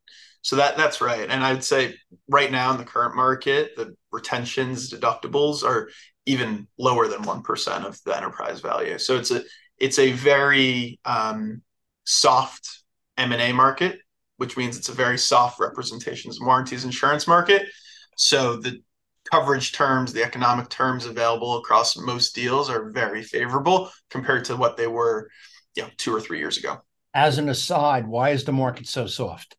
So 0.43 0.57
that 0.57 0.75
that's 0.75 0.99
right. 0.99 1.27
And 1.29 1.43
I'd 1.43 1.63
say 1.63 1.95
right 2.29 2.51
now 2.51 2.71
in 2.71 2.77
the 2.77 2.83
current 2.83 3.15
market, 3.15 3.75
the 3.77 3.95
retentions 4.13 4.91
deductibles 4.91 5.63
are 5.63 5.89
even 6.25 6.67
lower 6.77 7.07
than 7.07 7.23
1% 7.23 7.85
of 7.85 8.01
the 8.05 8.15
enterprise 8.15 8.61
value. 8.61 8.97
So 8.97 9.17
it's 9.17 9.31
a 9.31 9.43
it's 9.77 9.99
a 9.99 10.11
very 10.11 10.99
um, 11.03 11.61
soft 12.05 12.83
M&A 13.17 13.51
market, 13.51 13.99
which 14.37 14.55
means 14.55 14.77
it's 14.77 14.89
a 14.89 14.93
very 14.93 15.17
soft 15.17 15.59
representations 15.59 16.37
and 16.37 16.45
warranties 16.45 16.85
insurance 16.85 17.27
market. 17.27 17.63
So 18.15 18.57
the 18.57 18.81
coverage 19.29 19.73
terms, 19.73 20.13
the 20.13 20.23
economic 20.23 20.69
terms 20.69 21.05
available 21.05 21.57
across 21.57 21.97
most 21.97 22.35
deals 22.35 22.69
are 22.69 22.91
very 22.91 23.23
favorable 23.23 23.89
compared 24.09 24.45
to 24.45 24.55
what 24.55 24.77
they 24.77 24.87
were, 24.87 25.29
you 25.75 25.83
know, 25.83 25.89
two 25.97 26.15
or 26.15 26.21
three 26.21 26.39
years 26.39 26.57
ago. 26.57 26.81
As 27.13 27.37
an 27.37 27.49
aside, 27.49 28.07
why 28.07 28.29
is 28.29 28.43
the 28.43 28.51
market 28.51 28.87
so 28.87 29.07
soft? 29.07 29.57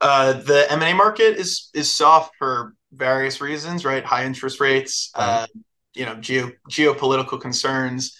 Uh, 0.00 0.32
the 0.32 0.70
M&A 0.70 0.94
market 0.94 1.36
is 1.36 1.70
is 1.74 1.94
soft 1.94 2.32
for 2.38 2.74
various 2.92 3.40
reasons, 3.40 3.84
right? 3.84 4.04
High 4.04 4.24
interest 4.24 4.60
rates, 4.60 5.10
right. 5.16 5.42
Uh, 5.42 5.46
you 5.94 6.06
know, 6.06 6.14
geo 6.16 6.50
geopolitical 6.70 7.40
concerns, 7.40 8.16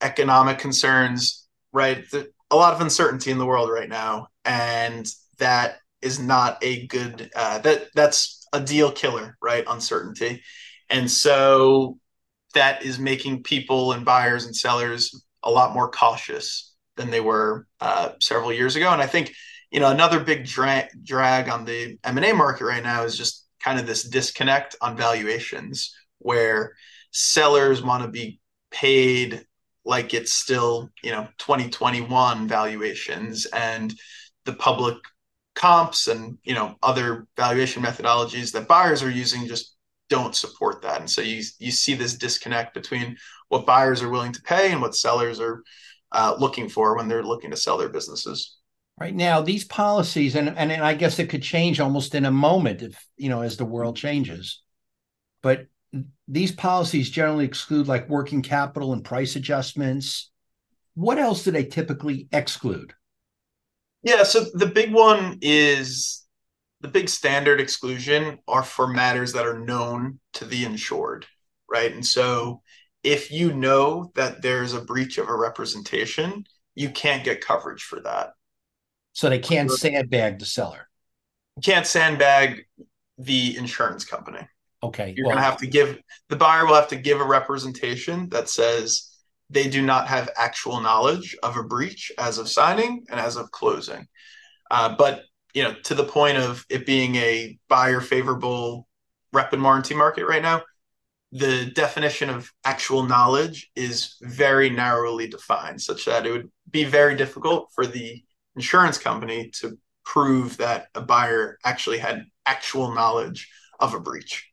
economic 0.00 0.58
concerns, 0.58 1.46
right? 1.72 2.08
The, 2.10 2.30
a 2.50 2.56
lot 2.56 2.74
of 2.74 2.80
uncertainty 2.80 3.30
in 3.30 3.38
the 3.38 3.46
world 3.46 3.70
right 3.70 3.88
now, 3.88 4.28
and 4.44 5.06
that 5.38 5.78
is 6.00 6.18
not 6.18 6.58
a 6.62 6.86
good. 6.86 7.30
Uh, 7.34 7.58
that 7.58 7.88
that's 7.94 8.46
a 8.52 8.60
deal 8.60 8.92
killer, 8.92 9.36
right? 9.42 9.64
Uncertainty, 9.66 10.42
and 10.90 11.10
so 11.10 11.98
that 12.54 12.84
is 12.84 12.98
making 12.98 13.42
people 13.42 13.92
and 13.92 14.04
buyers 14.04 14.44
and 14.44 14.54
sellers 14.54 15.24
a 15.42 15.50
lot 15.50 15.74
more 15.74 15.90
cautious 15.90 16.74
than 16.96 17.10
they 17.10 17.20
were 17.20 17.66
uh, 17.80 18.10
several 18.20 18.52
years 18.52 18.76
ago. 18.76 18.90
And 18.90 19.02
I 19.02 19.06
think 19.06 19.32
you 19.70 19.80
know 19.80 19.90
another 19.90 20.20
big 20.20 20.44
dra- 20.44 20.88
drag 21.02 21.48
on 21.48 21.64
the 21.64 21.98
M&A 22.04 22.32
market 22.32 22.64
right 22.64 22.82
now 22.82 23.04
is 23.04 23.16
just 23.16 23.41
kind 23.62 23.78
of 23.78 23.86
this 23.86 24.04
disconnect 24.04 24.76
on 24.80 24.96
valuations 24.96 25.94
where 26.18 26.72
sellers 27.10 27.82
want 27.82 28.02
to 28.02 28.08
be 28.08 28.40
paid 28.70 29.44
like 29.84 30.14
it's 30.14 30.32
still 30.32 30.90
you 31.02 31.10
know 31.10 31.28
2021 31.38 32.48
valuations 32.48 33.46
and 33.46 33.94
the 34.44 34.52
public 34.52 34.96
comps 35.54 36.08
and 36.08 36.38
you 36.44 36.54
know 36.54 36.76
other 36.82 37.26
valuation 37.36 37.82
methodologies 37.82 38.52
that 38.52 38.68
buyers 38.68 39.02
are 39.02 39.10
using 39.10 39.46
just 39.46 39.76
don't 40.12 40.36
support 40.36 40.82
that. 40.82 41.00
And 41.00 41.10
so 41.10 41.22
you 41.22 41.42
you 41.58 41.70
see 41.70 41.94
this 41.94 42.18
disconnect 42.18 42.74
between 42.74 43.16
what 43.48 43.64
buyers 43.64 44.02
are 44.02 44.10
willing 44.10 44.32
to 44.32 44.42
pay 44.42 44.70
and 44.70 44.82
what 44.82 44.94
sellers 44.94 45.40
are 45.40 45.62
uh, 46.12 46.36
looking 46.38 46.68
for 46.68 46.94
when 46.94 47.08
they're 47.08 47.22
looking 47.22 47.50
to 47.50 47.56
sell 47.56 47.78
their 47.78 47.88
businesses 47.88 48.58
right 48.98 49.14
now 49.14 49.40
these 49.40 49.64
policies 49.64 50.36
and, 50.36 50.56
and 50.56 50.72
i 50.72 50.94
guess 50.94 51.18
it 51.18 51.28
could 51.28 51.42
change 51.42 51.80
almost 51.80 52.14
in 52.14 52.24
a 52.24 52.30
moment 52.30 52.82
if 52.82 53.06
you 53.16 53.28
know 53.28 53.42
as 53.42 53.56
the 53.56 53.64
world 53.64 53.96
changes. 53.96 54.62
But 55.42 55.66
these 56.26 56.52
policies 56.52 57.10
generally 57.10 57.44
exclude 57.44 57.86
like 57.86 58.08
working 58.08 58.42
capital 58.42 58.92
and 58.92 59.04
price 59.04 59.36
adjustments. 59.36 60.30
What 60.94 61.18
else 61.18 61.44
do 61.44 61.50
they 61.50 61.64
typically 61.64 62.28
exclude? 62.32 62.94
Yeah 64.02 64.24
so 64.24 64.46
the 64.54 64.66
big 64.66 64.92
one 64.92 65.38
is 65.40 66.24
the 66.80 66.88
big 66.88 67.08
standard 67.08 67.60
exclusion 67.60 68.38
are 68.48 68.64
for 68.64 68.88
matters 68.88 69.32
that 69.34 69.46
are 69.46 69.58
known 69.58 70.18
to 70.34 70.44
the 70.44 70.64
insured 70.64 71.26
right? 71.70 71.92
And 71.92 72.04
so 72.04 72.60
if 73.02 73.30
you 73.30 73.54
know 73.54 74.12
that 74.14 74.42
there's 74.42 74.74
a 74.74 74.80
breach 74.80 75.16
of 75.18 75.28
a 75.28 75.34
representation 75.36 76.44
you 76.74 76.90
can't 76.90 77.24
get 77.24 77.44
coverage 77.44 77.82
for 77.82 78.00
that 78.00 78.30
so 79.12 79.28
they 79.28 79.38
can't 79.38 79.70
sandbag 79.70 80.38
the 80.38 80.46
seller. 80.46 80.88
You 81.56 81.62
can't 81.62 81.86
sandbag 81.86 82.64
the 83.18 83.56
insurance 83.56 84.04
company. 84.04 84.46
Okay. 84.82 85.14
You're 85.16 85.26
well, 85.26 85.36
going 85.36 85.44
to 85.44 85.50
have 85.50 85.60
to 85.60 85.66
give 85.66 86.00
the 86.28 86.36
buyer 86.36 86.66
will 86.66 86.74
have 86.74 86.88
to 86.88 86.96
give 86.96 87.20
a 87.20 87.24
representation 87.24 88.28
that 88.30 88.48
says 88.48 89.16
they 89.50 89.68
do 89.68 89.82
not 89.82 90.08
have 90.08 90.30
actual 90.36 90.80
knowledge 90.80 91.36
of 91.42 91.56
a 91.56 91.62
breach 91.62 92.10
as 92.18 92.38
of 92.38 92.48
signing 92.48 93.04
and 93.10 93.20
as 93.20 93.36
of 93.36 93.50
closing. 93.50 94.06
Uh, 94.70 94.94
but 94.96 95.22
you 95.54 95.62
know, 95.62 95.74
to 95.84 95.94
the 95.94 96.04
point 96.04 96.38
of 96.38 96.64
it 96.70 96.86
being 96.86 97.14
a 97.16 97.58
buyer 97.68 98.00
favorable 98.00 98.88
rep 99.32 99.52
and 99.52 99.62
warranty 99.62 99.94
market 99.94 100.26
right 100.26 100.42
now, 100.42 100.62
the 101.30 101.66
definition 101.74 102.30
of 102.30 102.50
actual 102.64 103.02
knowledge 103.02 103.70
is 103.76 104.16
very 104.22 104.70
narrowly 104.70 105.28
defined, 105.28 105.80
such 105.80 106.06
that 106.06 106.26
it 106.26 106.30
would 106.30 106.50
be 106.70 106.84
very 106.84 107.14
difficult 107.14 107.70
for 107.74 107.86
the 107.86 108.22
insurance 108.56 108.98
company 108.98 109.50
to 109.60 109.78
prove 110.04 110.56
that 110.58 110.88
a 110.94 111.00
buyer 111.00 111.58
actually 111.64 111.98
had 111.98 112.24
actual 112.46 112.92
knowledge 112.94 113.50
of 113.80 113.94
a 113.94 114.00
breach. 114.00 114.48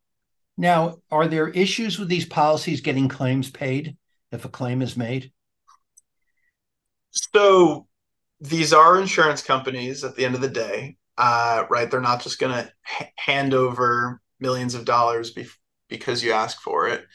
Now, 0.58 0.98
are 1.10 1.28
there 1.28 1.48
issues 1.48 1.98
with 1.98 2.10
these 2.10 2.26
policies 2.26 2.82
getting 2.82 3.08
claims 3.08 3.50
paid 3.50 3.96
if 4.32 4.46
a 4.46 4.50
claim 4.50 4.82
is 4.82 4.98
made? 4.98 5.32
So, 7.12 7.88
these 8.42 8.74
are 8.74 9.00
insurance 9.00 9.42
companies 9.42 10.04
at 10.04 10.16
the 10.16 10.26
end 10.26 10.36
of 10.36 10.42
the 10.42 10.50
day, 10.50 10.98
uh, 11.18 11.64
right? 11.70 11.90
They're 11.90 12.02
not 12.02 12.22
just 12.22 12.40
going 12.40 12.54
to 12.54 12.72
h- 13.00 13.08
hand 13.18 13.54
over 13.54 14.22
millions 14.40 14.76
of 14.76 14.86
dollars 14.86 15.32
be- 15.32 15.48
because 15.90 16.24
you 16.24 16.32
ask 16.32 16.62
for 16.62 16.88
it. 16.88 17.06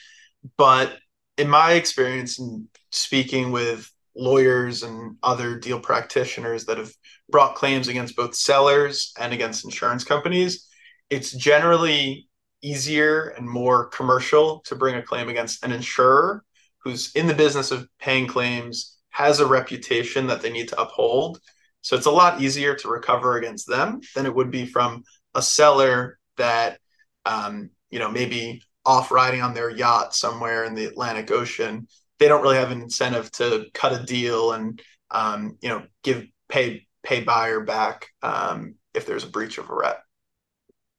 But 0.57 0.97
in 1.37 1.49
my 1.49 1.73
experience, 1.73 2.39
in 2.39 2.69
speaking 2.91 3.53
with 3.53 3.91
lawyers 4.17 4.83
and 4.83 5.17
other 5.23 5.59
deal 5.59 5.81
practitioners 5.81 6.65
that 6.67 6.79
have 6.79 6.93
brought 7.29 7.57
claims 7.57 7.89
against 7.89 8.17
both 8.17 8.35
sellers 8.35 9.13
and 9.19 9.33
against 9.33 9.65
insurance 9.65 10.05
companies, 10.05 10.69
it's 11.11 11.33
generally 11.33 12.29
easier 12.63 13.29
and 13.37 13.49
more 13.49 13.87
commercial 13.89 14.61
to 14.61 14.75
bring 14.75 14.95
a 14.95 15.03
claim 15.03 15.29
against 15.29 15.65
an 15.65 15.73
insurer 15.73 16.45
who's 16.79 17.13
in 17.15 17.27
the 17.27 17.35
business 17.35 17.71
of 17.71 17.89
paying 17.99 18.27
claims, 18.27 18.97
has 19.11 19.41
a 19.41 19.47
reputation 19.47 20.27
that 20.27 20.43
they 20.43 20.51
need 20.51 20.69
to 20.69 20.81
uphold. 20.81 21.41
So 21.81 21.97
it's 21.97 22.07
a 22.07 22.11
lot 22.11 22.41
easier 22.41 22.75
to 22.77 22.89
recover 22.89 23.37
against 23.37 23.69
them 23.69 24.01
than 24.15 24.27
it 24.27 24.35
would 24.35 24.51
be 24.51 24.67
from 24.67 25.05
a 25.35 25.43
seller 25.43 26.19
that, 26.37 26.79
um, 27.27 27.71
you 27.91 27.99
know, 27.99 28.11
maybe 28.11 28.63
off 28.85 29.11
riding 29.11 29.41
on 29.41 29.55
their 29.55 29.71
yacht 29.71 30.15
somewhere 30.15 30.65
in 30.65 30.75
the 30.75 30.85
Atlantic 30.85 31.31
Ocean 31.31 31.87
they 32.19 32.29
don't 32.29 32.43
really 32.43 32.57
have 32.57 32.71
an 32.71 32.83
incentive 32.83 33.31
to 33.33 33.67
cut 33.75 33.93
a 33.93 34.05
deal 34.05 34.53
and 34.53 34.81
um, 35.11 35.59
you 35.61 35.69
know 35.69 35.83
give 36.03 36.27
pay 36.49 36.87
pay 37.03 37.23
buyer 37.23 37.61
back 37.61 38.09
um, 38.23 38.75
if 38.95 39.07
there's 39.07 39.25
a 39.25 39.29
breach 39.29 39.59
of 39.59 39.71
a 39.71 39.75
rep. 39.75 40.03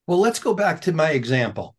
Well, 0.07 0.19
let's 0.19 0.39
go 0.39 0.53
back 0.53 0.81
to 0.81 0.93
my 0.93 1.11
example. 1.11 1.75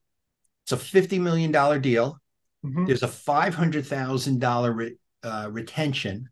It's 0.65 0.73
a 0.73 0.77
fifty 0.77 1.19
million 1.19 1.53
dollar 1.53 1.79
deal. 1.79 2.19
Mm-hmm. 2.65 2.87
There's 2.87 3.03
a 3.03 3.09
five 3.09 3.55
hundred 3.55 3.87
thousand 3.87 4.43
re- 4.43 4.97
uh, 5.23 5.49
retention, 5.51 6.29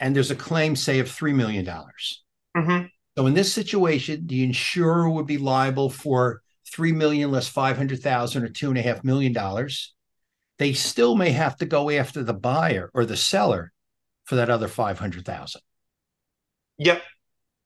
and 0.00 0.14
there's 0.14 0.32
a 0.32 0.36
claim, 0.36 0.74
say, 0.74 0.98
of 0.98 1.10
three 1.10 1.32
million 1.32 1.64
dollars. 1.64 2.24
Mm-hmm. 2.56 2.86
So 3.16 3.26
in 3.26 3.34
this 3.34 3.52
situation, 3.52 4.26
the 4.26 4.42
insurer 4.42 5.08
would 5.08 5.26
be 5.26 5.38
liable 5.38 5.88
for 5.88 6.42
three 6.72 6.92
million 6.92 7.30
less 7.30 7.46
five 7.46 7.76
hundred 7.76 8.02
thousand 8.02 8.42
or 8.42 8.48
two 8.48 8.68
and 8.70 8.78
a 8.78 8.82
half 8.82 9.04
million 9.04 9.32
dollars 9.32 9.93
they 10.64 10.72
still 10.72 11.14
may 11.14 11.30
have 11.30 11.58
to 11.58 11.66
go 11.66 11.90
after 11.90 12.22
the 12.22 12.32
buyer 12.32 12.90
or 12.94 13.04
the 13.04 13.18
seller 13.18 13.70
for 14.24 14.36
that 14.36 14.48
other 14.48 14.66
500,000. 14.66 15.60
Yep. 16.78 17.02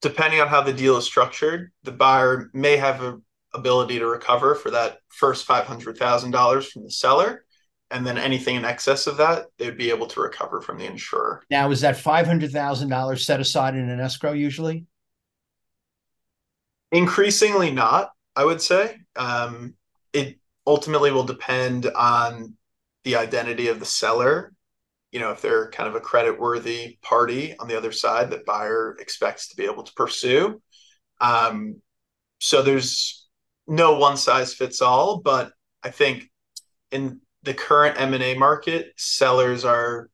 Depending 0.02 0.40
on 0.40 0.49
how 0.49 0.62
the 0.62 0.73
deal 0.73 0.97
is 0.97 1.05
structured, 1.05 1.71
the 1.85 1.93
buyer 1.93 2.50
may 2.52 2.76
have 2.76 3.00
a 3.00 3.21
ability 3.55 4.00
to 4.00 4.07
recover 4.07 4.57
for 4.57 4.73
that 4.73 4.99
first 5.07 5.47
$500,000 5.47 6.67
from 6.67 6.83
the 6.83 6.90
seller 6.90 7.45
and 7.93 8.05
then 8.05 8.19
anything 8.19 8.57
in 8.57 8.64
excess 8.64 9.07
of 9.07 9.17
that 9.19 9.47
they'd 9.59 9.78
be 9.78 9.90
able 9.90 10.09
to 10.09 10.21
recover 10.21 10.61
from 10.61 10.76
the 10.76 10.85
insurer. 10.85 11.45
Now 11.52 11.71
is 11.71 11.83
that 11.83 11.95
$500,000 11.95 13.19
set 13.21 13.38
aside 13.38 13.76
in 13.76 13.88
an 13.88 14.00
escrow 14.00 14.33
usually? 14.33 14.87
Increasingly 16.90 17.71
not, 17.71 18.11
I 18.35 18.45
would 18.45 18.61
say. 18.61 18.97
Um, 19.14 19.75
it 20.12 20.38
ultimately 20.67 21.12
will 21.12 21.25
depend 21.25 21.87
on 21.87 22.58
the 23.09 23.17
identity 23.17 23.69
of 23.69 23.81
the 23.81 23.87
seller 23.87 24.53
you 25.12 25.19
know 25.19 25.31
if 25.31 25.41
they're 25.41 25.71
kind 25.71 25.88
of 25.88 25.95
a 25.95 26.00
credit 26.00 26.38
worthy 26.38 26.99
party 27.03 27.57
on 27.59 27.67
the 27.67 27.77
other 27.77 27.93
side 27.93 28.31
that 28.31 28.45
buyer 28.45 28.97
expects 29.00 29.49
to 29.49 29.57
be 29.57 29.65
able 29.65 29.83
to 29.83 29.93
pursue 29.95 30.61
um, 31.21 31.81
so 32.38 32.62
there's 32.62 33.27
no 33.67 33.99
one 33.99 34.17
size 34.17 34.53
fits 34.53 34.83
all 34.83 35.21
but 35.21 35.53
i 35.83 35.91
think 35.91 36.31
in 36.91 37.21
the 37.43 37.55
current 37.55 38.00
M&A 38.00 38.35
market, 38.35 38.93
sellers 38.97 39.65
are 39.65 40.11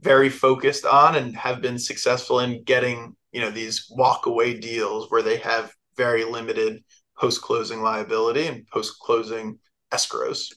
very 0.00 0.30
focused 0.30 0.86
on 0.86 1.16
and 1.16 1.36
have 1.36 1.60
been 1.60 1.78
successful 1.78 2.40
in 2.40 2.62
getting, 2.62 3.16
you 3.32 3.40
know, 3.40 3.50
these 3.50 3.86
walk 3.90 4.26
away 4.26 4.58
deals 4.58 5.10
where 5.10 5.22
they 5.22 5.38
have 5.38 5.72
very 5.96 6.24
limited 6.24 6.82
post 7.18 7.42
closing 7.42 7.82
liability 7.82 8.46
and 8.46 8.66
post 8.68 8.98
closing 9.00 9.58
escrows. 9.92 10.52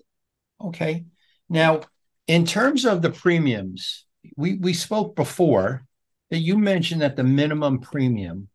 Okay. 0.63 1.05
Now, 1.51 1.81
in 2.27 2.45
terms 2.45 2.85
of 2.85 3.01
the 3.01 3.09
premiums, 3.09 4.05
we 4.37 4.55
we 4.55 4.73
spoke 4.73 5.17
before 5.17 5.85
that 6.29 6.39
you 6.39 6.57
mentioned 6.57 7.01
that 7.01 7.17
the 7.17 7.25
minimum 7.25 7.79
premium 7.79 8.47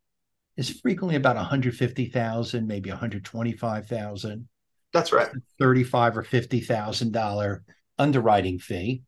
is 0.57 0.79
frequently 0.79 1.15
about 1.15 1.35
150,000, 1.35 2.65
maybe 2.65 2.89
125,000. 2.89 4.49
That's 4.93 5.11
right. 5.11 5.29
35 5.59 6.17
or 6.17 6.23
50,000 6.23 7.11
dollar 7.13 7.63
underwriting 7.99 8.57
fee. 8.57 9.03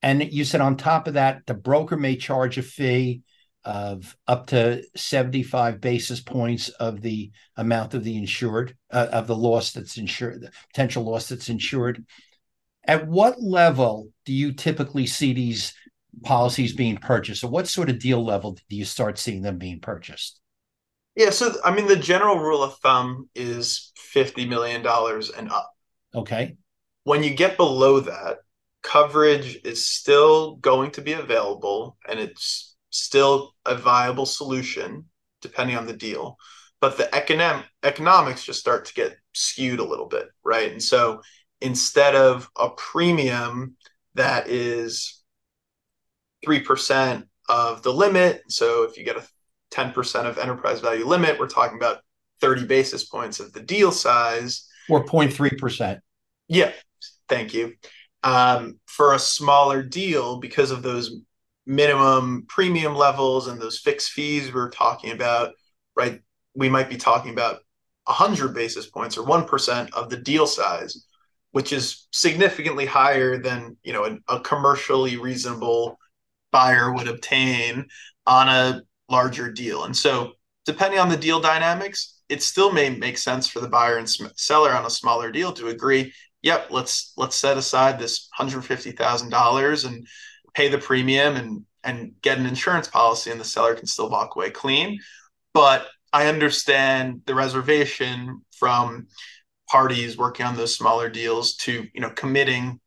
And 0.00 0.32
you 0.32 0.46
said 0.46 0.62
on 0.62 0.78
top 0.78 1.06
of 1.06 1.14
that 1.14 1.42
the 1.46 1.52
broker 1.52 1.98
may 1.98 2.16
charge 2.16 2.56
a 2.56 2.62
fee 2.62 3.20
of 3.66 4.16
up 4.26 4.46
to 4.46 4.82
75 4.96 5.80
basis 5.82 6.20
points 6.20 6.70
of 6.70 7.02
the 7.02 7.32
amount 7.56 7.92
of 7.92 8.02
the 8.02 8.16
insured 8.16 8.74
uh, 8.90 9.08
of 9.12 9.26
the 9.26 9.36
loss 9.36 9.72
that's 9.72 9.98
insured 9.98 10.40
the 10.40 10.52
potential 10.72 11.02
loss 11.02 11.28
that's 11.28 11.48
insured 11.48 12.04
at 12.86 13.06
what 13.06 13.40
level 13.42 14.08
do 14.24 14.32
you 14.32 14.52
typically 14.52 15.06
see 15.06 15.32
these 15.32 15.74
policies 16.24 16.72
being 16.72 16.96
purchased? 16.96 17.44
Or 17.44 17.50
what 17.50 17.68
sort 17.68 17.90
of 17.90 17.98
deal 17.98 18.24
level 18.24 18.58
do 18.68 18.76
you 18.76 18.84
start 18.84 19.18
seeing 19.18 19.42
them 19.42 19.58
being 19.58 19.80
purchased? 19.80 20.40
Yeah 21.14 21.30
so 21.30 21.54
i 21.64 21.74
mean 21.74 21.86
the 21.86 21.96
general 21.96 22.38
rule 22.38 22.62
of 22.62 22.76
thumb 22.78 23.28
is 23.34 23.92
50 23.96 24.46
million 24.46 24.82
dollars 24.82 25.30
and 25.30 25.50
up. 25.50 25.72
Okay. 26.14 26.56
When 27.04 27.22
you 27.22 27.30
get 27.30 27.56
below 27.56 28.00
that 28.00 28.38
coverage 28.82 29.58
is 29.64 29.84
still 29.84 30.56
going 30.56 30.90
to 30.92 31.00
be 31.00 31.12
available 31.14 31.96
and 32.08 32.20
it's 32.20 32.76
still 32.90 33.54
a 33.64 33.74
viable 33.74 34.26
solution 34.26 35.06
depending 35.42 35.76
on 35.76 35.86
the 35.86 35.96
deal 35.96 36.36
but 36.80 36.96
the 36.96 37.12
economic 37.14 37.66
economics 37.82 38.44
just 38.44 38.60
start 38.60 38.84
to 38.84 38.94
get 38.94 39.16
skewed 39.32 39.80
a 39.80 39.84
little 39.84 40.06
bit 40.06 40.28
right? 40.44 40.70
And 40.70 40.82
so 40.82 41.20
instead 41.60 42.14
of 42.14 42.48
a 42.58 42.70
premium 42.70 43.76
that 44.14 44.48
is 44.48 45.22
3% 46.46 47.24
of 47.48 47.82
the 47.82 47.92
limit. 47.92 48.42
So 48.48 48.84
if 48.84 48.96
you 48.96 49.04
get 49.04 49.16
a 49.16 49.26
10% 49.72 50.26
of 50.26 50.38
enterprise 50.38 50.80
value 50.80 51.06
limit 51.06 51.38
we're 51.38 51.48
talking 51.48 51.76
about 51.76 51.98
30 52.40 52.66
basis 52.66 53.04
points 53.04 53.40
of 53.40 53.52
the 53.52 53.60
deal 53.60 53.90
size. 53.90 54.68
Or 54.88 55.04
0.3% 55.04 56.00
yeah 56.48 56.72
thank 57.28 57.54
you. 57.54 57.74
Um, 58.22 58.78
for 58.86 59.14
a 59.14 59.18
smaller 59.18 59.82
deal 59.82 60.38
because 60.38 60.70
of 60.70 60.82
those 60.82 61.16
minimum 61.66 62.46
premium 62.48 62.94
levels 62.94 63.48
and 63.48 63.60
those 63.60 63.78
fixed 63.78 64.12
fees 64.12 64.52
we 64.52 64.60
are 64.60 64.70
talking 64.70 65.12
about, 65.12 65.52
right? 65.94 66.20
We 66.54 66.68
might 66.68 66.88
be 66.88 66.96
talking 66.96 67.32
about 67.32 67.60
100 68.04 68.54
basis 68.54 68.86
points 68.86 69.16
or 69.16 69.26
1% 69.26 69.92
of 69.92 70.10
the 70.10 70.16
deal 70.16 70.46
size, 70.46 71.06
which 71.56 71.72
is 71.72 72.06
significantly 72.12 72.84
higher 72.84 73.38
than, 73.38 73.78
you 73.82 73.90
know, 73.90 74.04
a, 74.04 74.36
a 74.36 74.40
commercially 74.40 75.16
reasonable 75.16 75.98
buyer 76.52 76.92
would 76.92 77.08
obtain 77.08 77.86
on 78.26 78.46
a 78.46 78.82
larger 79.08 79.50
deal. 79.50 79.84
And 79.84 79.96
so, 79.96 80.32
depending 80.66 81.00
on 81.00 81.08
the 81.08 81.16
deal 81.16 81.40
dynamics, 81.40 82.20
it 82.28 82.42
still 82.42 82.70
may 82.70 82.90
make 82.90 83.16
sense 83.16 83.48
for 83.48 83.60
the 83.60 83.70
buyer 83.70 83.96
and 83.96 84.06
seller 84.36 84.70
on 84.70 84.84
a 84.84 84.90
smaller 84.90 85.32
deal 85.32 85.50
to 85.54 85.68
agree, 85.68 86.12
yep, 86.42 86.66
let's 86.68 87.14
let's 87.16 87.36
set 87.36 87.56
aside 87.56 87.98
this 87.98 88.28
$150,000 88.38 89.86
and 89.86 90.06
pay 90.52 90.68
the 90.68 90.76
premium 90.76 91.36
and 91.36 91.64
and 91.82 92.12
get 92.20 92.36
an 92.36 92.44
insurance 92.44 92.86
policy 92.86 93.30
and 93.30 93.40
the 93.40 93.44
seller 93.44 93.74
can 93.74 93.86
still 93.86 94.10
walk 94.10 94.36
away 94.36 94.50
clean 94.50 94.98
but 95.54 95.86
i 96.12 96.26
understand 96.26 97.20
the 97.26 97.34
reservation 97.34 98.40
from 98.58 99.06
parties 99.68 100.16
working 100.16 100.46
on 100.46 100.56
those 100.56 100.76
smaller 100.76 101.08
deals 101.08 101.56
to 101.56 101.86
you 101.94 102.00
know 102.00 102.10
committing 102.10 102.80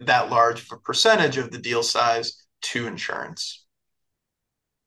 that 0.00 0.30
large 0.30 0.62
of 0.62 0.72
a 0.72 0.76
percentage 0.76 1.36
of 1.36 1.50
the 1.50 1.58
deal 1.58 1.82
size 1.82 2.46
to 2.62 2.86
insurance 2.86 3.66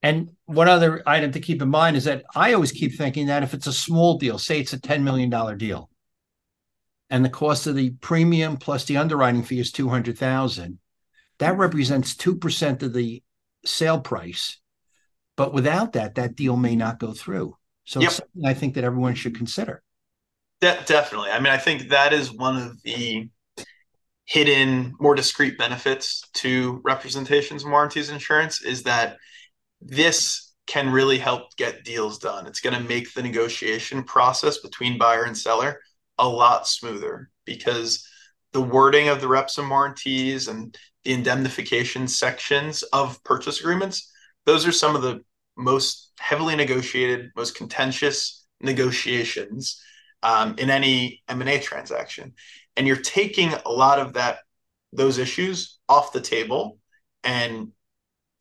and 0.01 0.29
one 0.45 0.69
other 0.69 1.03
item 1.05 1.31
to 1.33 1.39
keep 1.39 1.62
in 1.62 1.69
mind 1.69 1.97
is 1.97 2.05
that 2.05 2.23
I 2.33 2.53
always 2.53 2.71
keep 2.71 2.95
thinking 2.95 3.27
that 3.27 3.43
if 3.43 3.53
it's 3.53 3.67
a 3.67 3.73
small 3.73 4.17
deal, 4.17 4.38
say 4.38 4.59
it's 4.59 4.73
a 4.73 4.79
$10 4.79 5.03
million 5.03 5.29
deal, 5.57 5.89
and 7.09 7.25
the 7.25 7.29
cost 7.29 7.67
of 7.67 7.75
the 7.75 7.89
premium 7.89 8.57
plus 8.57 8.85
the 8.85 8.97
underwriting 8.97 9.43
fee 9.43 9.59
is 9.59 9.71
200,000, 9.71 10.79
that 11.39 11.57
represents 11.57 12.15
2% 12.15 12.83
of 12.83 12.93
the 12.93 13.23
sale 13.65 13.99
price. 13.99 14.57
But 15.35 15.53
without 15.53 15.93
that, 15.93 16.15
that 16.15 16.35
deal 16.35 16.55
may 16.55 16.75
not 16.75 16.99
go 16.99 17.13
through. 17.13 17.57
So 17.85 17.99
yep. 17.99 18.12
something 18.12 18.45
I 18.45 18.53
think 18.53 18.75
that 18.75 18.83
everyone 18.83 19.15
should 19.15 19.35
consider. 19.35 19.81
De- 20.61 20.83
definitely. 20.85 21.31
I 21.31 21.39
mean, 21.39 21.53
I 21.53 21.57
think 21.57 21.89
that 21.89 22.13
is 22.13 22.31
one 22.31 22.57
of 22.57 22.81
the 22.83 23.29
hidden, 24.25 24.93
more 24.99 25.15
discreet 25.15 25.57
benefits 25.57 26.23
to 26.35 26.81
representations 26.83 27.63
and 27.63 27.71
warranties 27.71 28.09
insurance 28.09 28.61
is 28.61 28.83
that 28.83 29.17
this 29.81 30.53
can 30.67 30.91
really 30.91 31.17
help 31.17 31.55
get 31.55 31.83
deals 31.83 32.19
done. 32.19 32.45
It's 32.45 32.59
going 32.59 32.75
to 32.75 32.87
make 32.87 33.13
the 33.13 33.23
negotiation 33.23 34.03
process 34.03 34.59
between 34.59 34.99
buyer 34.99 35.23
and 35.23 35.35
seller 35.35 35.79
a 36.19 36.27
lot 36.27 36.67
smoother 36.67 37.31
because 37.45 38.05
the 38.51 38.61
wording 38.61 39.07
of 39.07 39.21
the 39.21 39.27
reps 39.27 39.57
and 39.57 39.69
warranties 39.69 40.47
and 40.47 40.77
the 41.05 41.13
indemnification 41.13 42.07
sections 42.07 42.83
of 42.83 43.23
purchase 43.23 43.61
agreements, 43.61 44.11
those 44.45 44.67
are 44.67 44.71
some 44.71 44.95
of 44.95 45.01
the 45.01 45.21
most 45.57 46.11
heavily 46.19 46.55
negotiated, 46.55 47.31
most 47.35 47.55
contentious 47.55 48.45
negotiations 48.61 49.81
um, 50.23 50.55
in 50.58 50.69
any 50.69 51.23
M&A 51.27 51.60
transaction. 51.60 52.34
And 52.75 52.88
you're 52.88 52.97
taking 52.97 53.53
a 53.65 53.71
lot 53.71 53.99
of 53.99 54.13
that 54.13 54.39
those 54.91 55.17
issues 55.17 55.77
off 55.88 56.13
the 56.13 56.21
table 56.21 56.79
and 57.23 57.71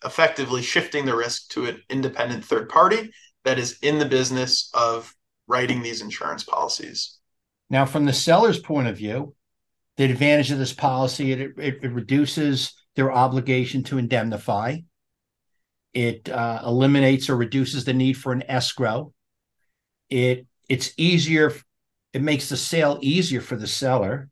effectively 0.05 0.63
shifting 0.63 1.05
the 1.05 1.15
risk 1.15 1.51
to 1.51 1.67
an 1.67 1.83
independent 1.91 2.45
third 2.45 2.69
party 2.69 3.11
that 3.45 3.59
is 3.59 3.79
in 3.83 3.99
the 3.99 4.07
business 4.07 4.71
of 4.73 5.15
writing 5.47 5.83
these 5.83 6.01
insurance 6.01 6.45
policies. 6.45 7.19
Now, 7.69 7.85
from 7.85 8.07
the 8.07 8.13
seller's 8.13 8.59
point 8.59 8.89
of 8.89 8.97
view, 8.97 9.35
the 9.99 10.05
advantage 10.05 10.51
of 10.51 10.59
this 10.59 10.73
policy 10.73 11.33
it, 11.33 11.41
it, 11.59 11.79
it 11.83 11.93
reduces 11.93 12.73
their 12.97 13.13
obligation 13.13 13.83
to 13.85 13.99
indemnify 13.99 14.79
it 15.93 16.29
uh, 16.29 16.63
eliminates 16.65 17.29
or 17.29 17.37
reduces 17.37 17.85
the 17.85 17.93
need 17.93 18.15
for 18.15 18.33
an 18.33 18.43
escrow 18.49 19.13
it 20.09 20.47
it's 20.69 20.93
easier 20.97 21.53
it 22.13 22.23
makes 22.23 22.49
the 22.49 22.57
sale 22.57 22.99
easier 23.03 23.41
for 23.41 23.57
the 23.57 23.67
seller 23.67 24.29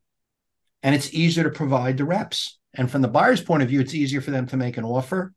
and 0.83 0.95
it's 0.95 1.13
easier 1.13 1.43
to 1.43 1.49
provide 1.49 1.97
the 1.97 2.05
reps 2.05 2.57
and 2.73 2.89
from 2.89 3.01
the 3.01 3.07
buyer's 3.07 3.41
point 3.41 3.63
of 3.63 3.69
view 3.69 3.79
it's 3.79 3.93
easier 3.93 4.21
for 4.21 4.31
them 4.31 4.47
to 4.47 4.57
make 4.57 4.77
an 4.77 4.85
offer 4.85 5.33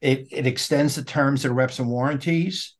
it, 0.00 0.26
it 0.30 0.46
extends 0.46 0.96
the 0.96 1.04
terms 1.04 1.44
of 1.44 1.50
the 1.50 1.54
reps 1.54 1.78
and 1.78 1.88
warranties 1.88 2.74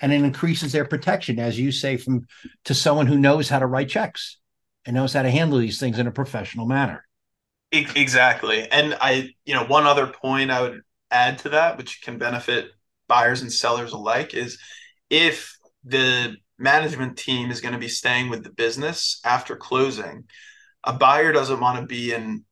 and 0.00 0.12
it 0.12 0.22
increases 0.22 0.72
their 0.72 0.84
protection 0.84 1.38
as 1.38 1.58
you 1.58 1.72
say 1.72 1.96
from 1.96 2.26
to 2.64 2.74
someone 2.74 3.06
who 3.06 3.18
knows 3.18 3.48
how 3.48 3.58
to 3.58 3.66
write 3.66 3.88
checks 3.88 4.38
and 4.84 4.94
knows 4.94 5.12
how 5.12 5.22
to 5.22 5.30
handle 5.30 5.58
these 5.58 5.78
things 5.78 5.98
in 5.98 6.06
a 6.06 6.12
professional 6.12 6.66
manner. 6.66 7.06
Exactly. 7.70 8.68
And 8.70 8.94
I, 9.00 9.30
you 9.44 9.54
know, 9.54 9.64
one 9.64 9.86
other 9.86 10.06
point 10.06 10.50
I 10.50 10.62
would 10.62 10.82
add 11.10 11.38
to 11.38 11.50
that, 11.50 11.78
which 11.78 12.02
can 12.02 12.18
benefit 12.18 12.70
buyers 13.08 13.40
and 13.40 13.52
sellers 13.52 13.92
alike, 13.92 14.34
is 14.34 14.58
if 15.08 15.56
the 15.84 16.36
management 16.62 17.18
team 17.18 17.50
is 17.50 17.60
going 17.60 17.74
to 17.74 17.78
be 17.78 17.88
staying 17.88 18.30
with 18.30 18.44
the 18.44 18.50
business 18.50 19.20
after 19.24 19.56
closing, 19.56 20.24
a 20.84 20.92
buyer 20.92 21.32
doesn't 21.32 21.60
want 21.60 21.80
to 21.80 21.86
be 21.86 22.12
in 22.12 22.44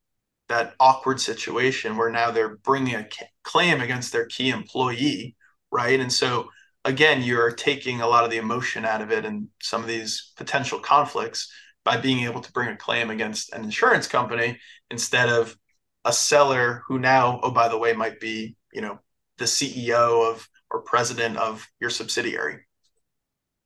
that 0.48 0.74
awkward 0.80 1.20
situation 1.20 1.96
where 1.96 2.10
now 2.10 2.30
they're 2.30 2.56
bringing 2.56 2.96
a 2.96 3.08
claim 3.44 3.80
against 3.80 4.12
their 4.12 4.26
key 4.26 4.50
employee, 4.50 5.36
right? 5.70 6.00
And 6.00 6.12
so, 6.12 6.48
again, 6.84 7.22
you're 7.22 7.52
taking 7.52 8.00
a 8.00 8.08
lot 8.08 8.24
of 8.24 8.30
the 8.30 8.38
emotion 8.38 8.84
out 8.84 9.00
of 9.00 9.12
it 9.12 9.24
and 9.24 9.48
some 9.62 9.80
of 9.80 9.88
these 9.88 10.32
potential 10.36 10.80
conflicts 10.80 11.52
by 11.84 11.96
being 11.96 12.24
able 12.24 12.40
to 12.40 12.52
bring 12.52 12.68
a 12.68 12.76
claim 12.76 13.10
against 13.10 13.52
an 13.52 13.62
insurance 13.62 14.06
company 14.06 14.58
instead 14.90 15.28
of 15.28 15.56
a 16.04 16.12
seller 16.12 16.82
who 16.86 16.98
now, 16.98 17.40
oh, 17.42 17.52
by 17.52 17.68
the 17.68 17.78
way, 17.78 17.92
might 17.92 18.18
be, 18.20 18.56
you 18.72 18.80
know, 18.80 18.98
the 19.38 19.44
CEO 19.44 20.30
of 20.30 20.48
or 20.70 20.82
president 20.82 21.36
of 21.36 21.68
your 21.80 21.90
subsidiary. 21.90 22.60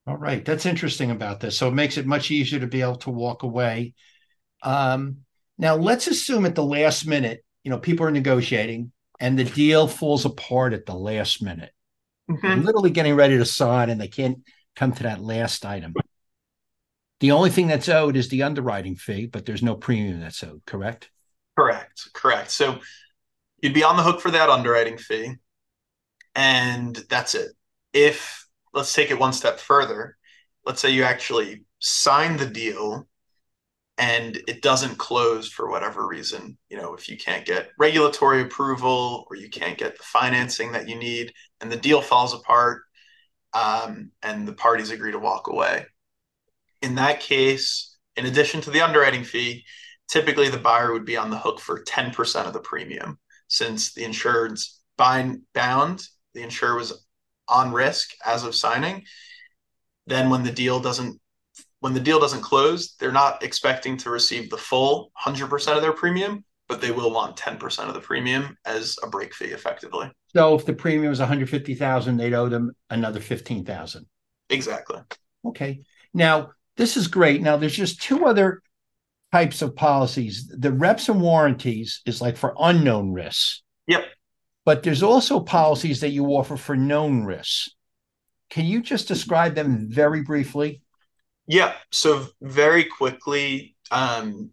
All 0.07 0.17
right. 0.17 0.45
That's 0.45 0.67
interesting 0.67 1.11
about 1.11 1.41
this. 1.41 1.57
So 1.57 1.69
it 1.69 1.75
makes 1.75 1.97
it 1.97 2.07
much 2.07 2.31
easier 2.31 2.61
to 2.61 2.67
be 2.67 2.83
able 2.83 2.97
to 2.97 3.11
walk 3.11 3.43
away. 3.43 3.95
Um, 4.63 5.19
now, 5.57 5.77
let's 5.77 6.07
assume 6.07 6.45
at 6.45 6.55
the 6.55 6.65
last 6.65 7.07
minute, 7.07 7.45
you 7.63 7.71
know, 7.71 7.79
people 7.79 8.07
are 8.07 8.11
negotiating 8.11 8.93
and 9.21 9.39
the 9.39 9.45
deal 9.45 9.89
falls 9.89 10.25
apart 10.25 10.73
at 10.73 10.87
the 10.87 10.95
last 10.95 11.43
minute. 11.43 11.71
Mm-hmm. 12.31 12.63
literally 12.63 12.91
getting 12.91 13.17
ready 13.17 13.37
to 13.37 13.45
sign 13.45 13.91
and 13.91 14.01
they 14.01 14.09
can't 14.09 14.39
come 14.75 14.93
to 14.93 15.03
that 15.03 15.21
last 15.21 15.67
item. 15.67 15.93
The 17.21 17.33
only 17.33 17.51
thing 17.51 17.67
that's 17.67 17.89
owed 17.89 18.17
is 18.17 18.29
the 18.29 18.45
underwriting 18.45 18.97
fee, 18.97 19.27
but 19.27 19.45
there's 19.45 19.63
no 19.63 19.75
premium 19.75 20.21
that's 20.21 20.43
owed, 20.43 20.63
correct? 20.67 21.11
Correct. 21.57 22.09
Correct. 22.15 22.51
So 22.51 22.81
you'd 23.61 23.75
be 23.75 23.85
on 23.85 23.97
the 23.97 24.03
hook 24.03 24.21
for 24.21 24.31
that 24.31 24.49
underwriting 24.49 24.99
fee, 24.99 25.35
and 26.35 26.97
that's 27.09 27.35
it. 27.35 27.53
If 27.93 28.44
let's 28.75 28.93
take 28.93 29.11
it 29.11 29.19
one 29.19 29.33
step 29.33 29.59
further, 29.59 30.17
let's 30.67 30.81
say 30.81 30.91
you 30.91 31.05
actually 31.05 31.65
sign 31.79 32.37
the 32.37 32.47
deal 32.47 33.07
and 33.97 34.37
it 34.49 34.61
doesn't 34.61 34.99
close 34.99 35.49
for 35.49 35.71
whatever 35.71 36.07
reason. 36.07 36.59
You 36.69 36.79
know 36.79 36.95
if 36.95 37.09
you 37.09 37.17
can't 37.17 37.47
get 37.47 37.71
regulatory 37.79 38.43
approval 38.43 39.27
or 39.31 39.37
you 39.37 39.49
can't 39.49 39.79
get 39.79 39.97
the 39.97 40.03
financing 40.03 40.73
that 40.73 40.89
you 40.89 40.97
need 40.97 41.33
and 41.61 41.71
the 41.71 41.77
deal 41.77 42.03
falls 42.03 42.35
apart 42.35 42.83
um, 43.53 44.11
and 44.23 44.49
the 44.49 44.53
parties 44.53 44.91
agree 44.91 45.13
to 45.13 45.19
walk 45.19 45.47
away. 45.49 45.87
In 46.83 46.97
that 46.97 47.21
case 47.21 47.97
in 48.17 48.27
addition 48.27 48.61
to 48.63 48.71
the 48.71 48.81
underwriting 48.81 49.25
fee 49.25 49.65
typically 50.09 50.49
the 50.49 50.59
buyer 50.59 50.93
would 50.93 51.05
be 51.05 51.17
on 51.17 51.31
the 51.31 51.39
hook 51.39 51.61
for 51.61 51.83
10% 51.83 52.47
of 52.47 52.53
the 52.53 52.61
premium. 52.61 53.19
Since 53.49 53.95
the 53.95 54.05
insured's 54.05 54.81
bind 54.97 55.43
bound 55.55 56.07
the 56.35 56.43
insurer 56.43 56.77
was 56.77 57.04
on 57.49 57.73
risk 57.73 58.13
as 58.25 58.45
of 58.45 58.55
signing 58.55 59.05
then 60.07 60.31
when 60.31 60.43
the 60.43 60.53
deal 60.53 60.81
doesn't 60.81 61.21
when 61.81 61.93
the 61.93 62.01
deal 62.01 62.19
doesn't 62.19 62.41
close, 62.41 62.95
they're 62.95 63.13
not 63.13 63.43
expecting 63.43 63.99
to 63.99 64.09
receive 64.09 64.49
the 64.49 64.57
full 64.57 65.13
100% 65.23 65.77
of 65.77 65.83
their 65.83 65.93
premium, 65.93 66.43
but 66.67 66.81
they 66.81 66.91
will 66.91 67.13
want 67.13 67.37
10% 67.37 67.89
of 67.89 67.93
the 67.93 68.01
premium 68.01 68.57
as 68.65 68.97
a 69.03 69.07
break 69.07 69.35
fee 69.35 69.49
effectively. 69.49 70.11
So 70.29 70.55
if 70.55 70.65
the 70.65 70.73
premium 70.73 71.13
is 71.13 71.19
150,000, 71.19 72.17
they'd 72.17 72.33
owe 72.33 72.49
them 72.49 72.73
another 72.89 73.21
15,000. 73.21 74.07
Exactly. 74.49 75.01
Okay. 75.45 75.83
Now, 76.15 76.53
this 76.79 76.97
is 76.97 77.07
great. 77.07 77.43
Now 77.43 77.59
there's 77.59 77.77
just 77.77 78.01
two 78.01 78.25
other 78.25 78.63
types 79.31 79.61
of 79.61 79.77
policies. 79.77 80.49
The 80.49 80.73
reps 80.73 81.11
and 81.11 81.21
warranties 81.21 82.01
is 82.07 82.23
like 82.23 82.39
for 82.39 82.55
unknown 82.59 83.13
risks. 83.13 83.63
Yep. 83.89 84.07
But 84.65 84.83
there's 84.83 85.03
also 85.03 85.41
policies 85.41 86.01
that 86.01 86.11
you 86.11 86.27
offer 86.27 86.57
for 86.57 86.77
known 86.77 87.25
risks. 87.25 87.69
Can 88.51 88.65
you 88.65 88.83
just 88.83 89.09
describe 89.09 89.55
them 89.55 89.89
very 89.91 90.23
briefly? 90.23 90.83
Yeah. 91.47 91.75
So 91.91 92.27
very 92.41 92.85
quickly, 92.85 93.77
um, 93.91 94.51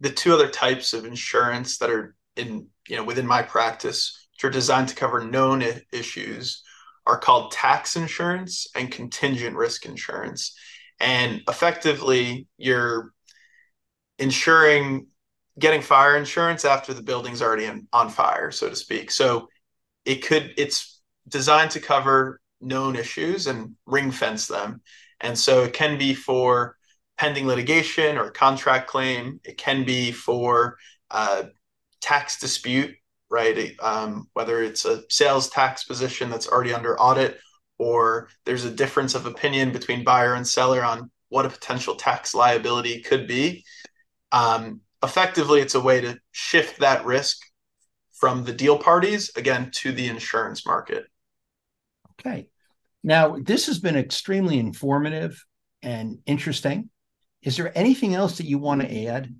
the 0.00 0.10
two 0.10 0.32
other 0.32 0.48
types 0.48 0.92
of 0.92 1.04
insurance 1.04 1.78
that 1.78 1.90
are 1.90 2.14
in 2.36 2.68
you 2.88 2.96
know 2.96 3.04
within 3.04 3.26
my 3.26 3.42
practice, 3.42 4.26
which 4.32 4.44
are 4.44 4.52
designed 4.52 4.88
to 4.88 4.94
cover 4.94 5.24
known 5.24 5.62
I- 5.62 5.82
issues, 5.92 6.62
are 7.06 7.18
called 7.18 7.52
tax 7.52 7.96
insurance 7.96 8.66
and 8.74 8.90
contingent 8.90 9.56
risk 9.56 9.86
insurance. 9.86 10.56
And 11.00 11.42
effectively, 11.48 12.46
you're 12.56 13.12
insuring 14.18 15.08
getting 15.58 15.82
fire 15.82 16.16
insurance 16.16 16.64
after 16.64 16.92
the 16.92 17.02
building's 17.02 17.42
already 17.42 17.66
in, 17.66 17.86
on 17.92 18.08
fire, 18.08 18.50
so 18.50 18.68
to 18.68 18.76
speak. 18.76 19.10
So 19.10 19.48
it 20.04 20.16
could 20.16 20.52
it's 20.56 21.00
designed 21.28 21.70
to 21.72 21.80
cover 21.80 22.40
known 22.60 22.96
issues 22.96 23.46
and 23.46 23.74
ring 23.86 24.10
fence 24.10 24.46
them. 24.46 24.80
And 25.20 25.38
so 25.38 25.62
it 25.62 25.72
can 25.72 25.98
be 25.98 26.14
for 26.14 26.76
pending 27.16 27.46
litigation 27.46 28.18
or 28.18 28.30
contract 28.30 28.88
claim. 28.88 29.40
It 29.44 29.56
can 29.56 29.84
be 29.84 30.12
for 30.12 30.76
uh, 31.10 31.44
tax 32.00 32.38
dispute, 32.40 32.94
right? 33.30 33.74
Um, 33.80 34.28
whether 34.32 34.62
it's 34.62 34.84
a 34.84 35.02
sales 35.08 35.48
tax 35.48 35.84
position 35.84 36.30
that's 36.30 36.48
already 36.48 36.74
under 36.74 36.98
audit, 36.98 37.38
or 37.78 38.28
there's 38.44 38.64
a 38.64 38.70
difference 38.70 39.14
of 39.14 39.26
opinion 39.26 39.72
between 39.72 40.04
buyer 40.04 40.34
and 40.34 40.46
seller 40.46 40.84
on 40.84 41.10
what 41.28 41.46
a 41.46 41.50
potential 41.50 41.96
tax 41.96 42.34
liability 42.34 43.00
could 43.00 43.26
be. 43.26 43.64
Um, 44.32 44.80
effectively, 45.04 45.60
it's 45.60 45.74
a 45.74 45.80
way 45.80 46.00
to 46.00 46.18
shift 46.32 46.80
that 46.80 47.04
risk 47.04 47.38
from 48.12 48.44
the 48.44 48.52
deal 48.52 48.78
parties 48.78 49.30
again 49.36 49.70
to 49.72 49.92
the 49.92 50.08
insurance 50.08 50.66
market. 50.66 51.04
Okay. 52.20 52.48
Now, 53.02 53.36
this 53.38 53.66
has 53.66 53.78
been 53.78 53.96
extremely 53.96 54.58
informative 54.58 55.44
and 55.82 56.18
interesting. 56.26 56.90
Is 57.42 57.56
there 57.56 57.76
anything 57.76 58.14
else 58.14 58.38
that 58.38 58.46
you 58.46 58.58
want 58.58 58.80
to 58.80 59.06
add? 59.06 59.34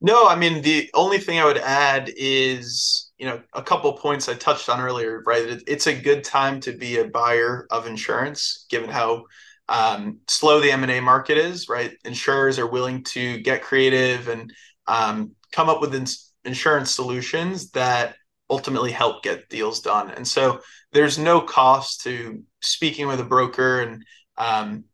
No, 0.00 0.26
I 0.26 0.36
mean 0.36 0.60
the 0.60 0.90
only 0.92 1.18
thing 1.18 1.38
I 1.38 1.46
would 1.46 1.56
add 1.56 2.12
is 2.14 3.10
you 3.16 3.26
know 3.26 3.40
a 3.54 3.62
couple 3.62 3.90
points 3.94 4.28
I 4.28 4.34
touched 4.34 4.68
on 4.68 4.80
earlier. 4.80 5.22
Right, 5.24 5.62
it's 5.66 5.86
a 5.86 5.98
good 5.98 6.24
time 6.24 6.60
to 6.60 6.72
be 6.72 6.98
a 6.98 7.08
buyer 7.08 7.66
of 7.70 7.86
insurance, 7.86 8.66
given 8.68 8.90
how 8.90 9.24
um, 9.68 10.20
slow 10.28 10.60
the 10.60 10.70
M 10.70 10.82
and 10.82 10.92
A 10.92 11.00
market 11.00 11.38
is. 11.38 11.68
Right, 11.68 11.96
insurers 12.04 12.58
are 12.58 12.66
willing 12.66 13.04
to 13.04 13.38
get 13.40 13.62
creative 13.62 14.28
and 14.28 14.52
um, 14.86 15.32
come 15.52 15.68
up 15.68 15.80
with 15.80 15.94
ins- 15.94 16.32
insurance 16.44 16.90
solutions 16.90 17.70
that 17.70 18.16
ultimately 18.50 18.92
help 18.92 19.22
get 19.22 19.48
deals 19.48 19.80
done. 19.80 20.10
And 20.10 20.26
so 20.26 20.60
there's 20.92 21.18
no 21.18 21.40
cost 21.40 22.02
to 22.02 22.42
speaking 22.60 23.06
with 23.06 23.20
a 23.20 23.24
broker 23.24 23.80
and 23.80 24.04
um, 24.36 24.84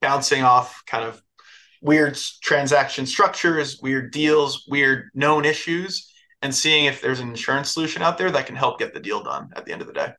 bouncing 0.00 0.42
off 0.42 0.82
kind 0.86 1.04
of 1.04 1.22
weird 1.80 2.18
transaction 2.42 3.06
structures, 3.06 3.80
weird 3.82 4.12
deals, 4.12 4.66
weird 4.68 5.10
known 5.14 5.44
issues, 5.44 6.12
and 6.40 6.54
seeing 6.54 6.86
if 6.86 7.00
there's 7.00 7.20
an 7.20 7.28
insurance 7.28 7.72
solution 7.72 8.02
out 8.02 8.18
there 8.18 8.30
that 8.30 8.46
can 8.46 8.56
help 8.56 8.78
get 8.78 8.94
the 8.94 9.00
deal 9.00 9.22
done 9.22 9.50
at 9.54 9.64
the 9.64 9.72
end 9.72 9.80
of 9.80 9.86
the 9.86 9.92
day. 9.92 10.12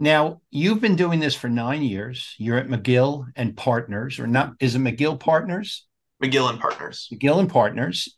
Now, 0.00 0.40
you've 0.50 0.80
been 0.80 0.96
doing 0.96 1.20
this 1.20 1.36
for 1.36 1.48
nine 1.48 1.82
years. 1.82 2.34
You're 2.38 2.58
at 2.58 2.68
McGill 2.68 3.26
and 3.36 3.56
Partners, 3.56 4.18
or 4.18 4.26
not? 4.26 4.54
Is 4.58 4.74
it 4.74 4.80
McGill 4.80 5.20
Partners? 5.20 5.86
McGill 6.22 6.50
and 6.50 6.58
Partners. 6.58 7.08
McGill 7.12 7.38
and 7.38 7.48
Partners 7.48 8.16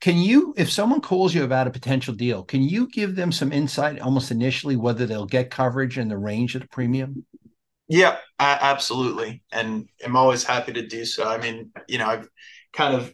can 0.00 0.16
you 0.16 0.54
if 0.56 0.70
someone 0.70 1.00
calls 1.00 1.34
you 1.34 1.44
about 1.44 1.66
a 1.66 1.70
potential 1.70 2.14
deal 2.14 2.42
can 2.42 2.62
you 2.62 2.88
give 2.88 3.16
them 3.16 3.32
some 3.32 3.52
insight 3.52 4.00
almost 4.00 4.30
initially 4.30 4.76
whether 4.76 5.06
they'll 5.06 5.26
get 5.26 5.50
coverage 5.50 5.98
and 5.98 6.10
the 6.10 6.18
range 6.18 6.54
of 6.54 6.62
the 6.62 6.68
premium 6.68 7.24
yeah 7.88 8.16
absolutely 8.38 9.42
and 9.52 9.88
i'm 10.04 10.16
always 10.16 10.44
happy 10.44 10.72
to 10.72 10.86
do 10.86 11.04
so 11.04 11.28
i 11.28 11.38
mean 11.38 11.70
you 11.88 11.98
know 11.98 12.06
i've 12.06 12.28
kind 12.72 12.94
of 12.94 13.12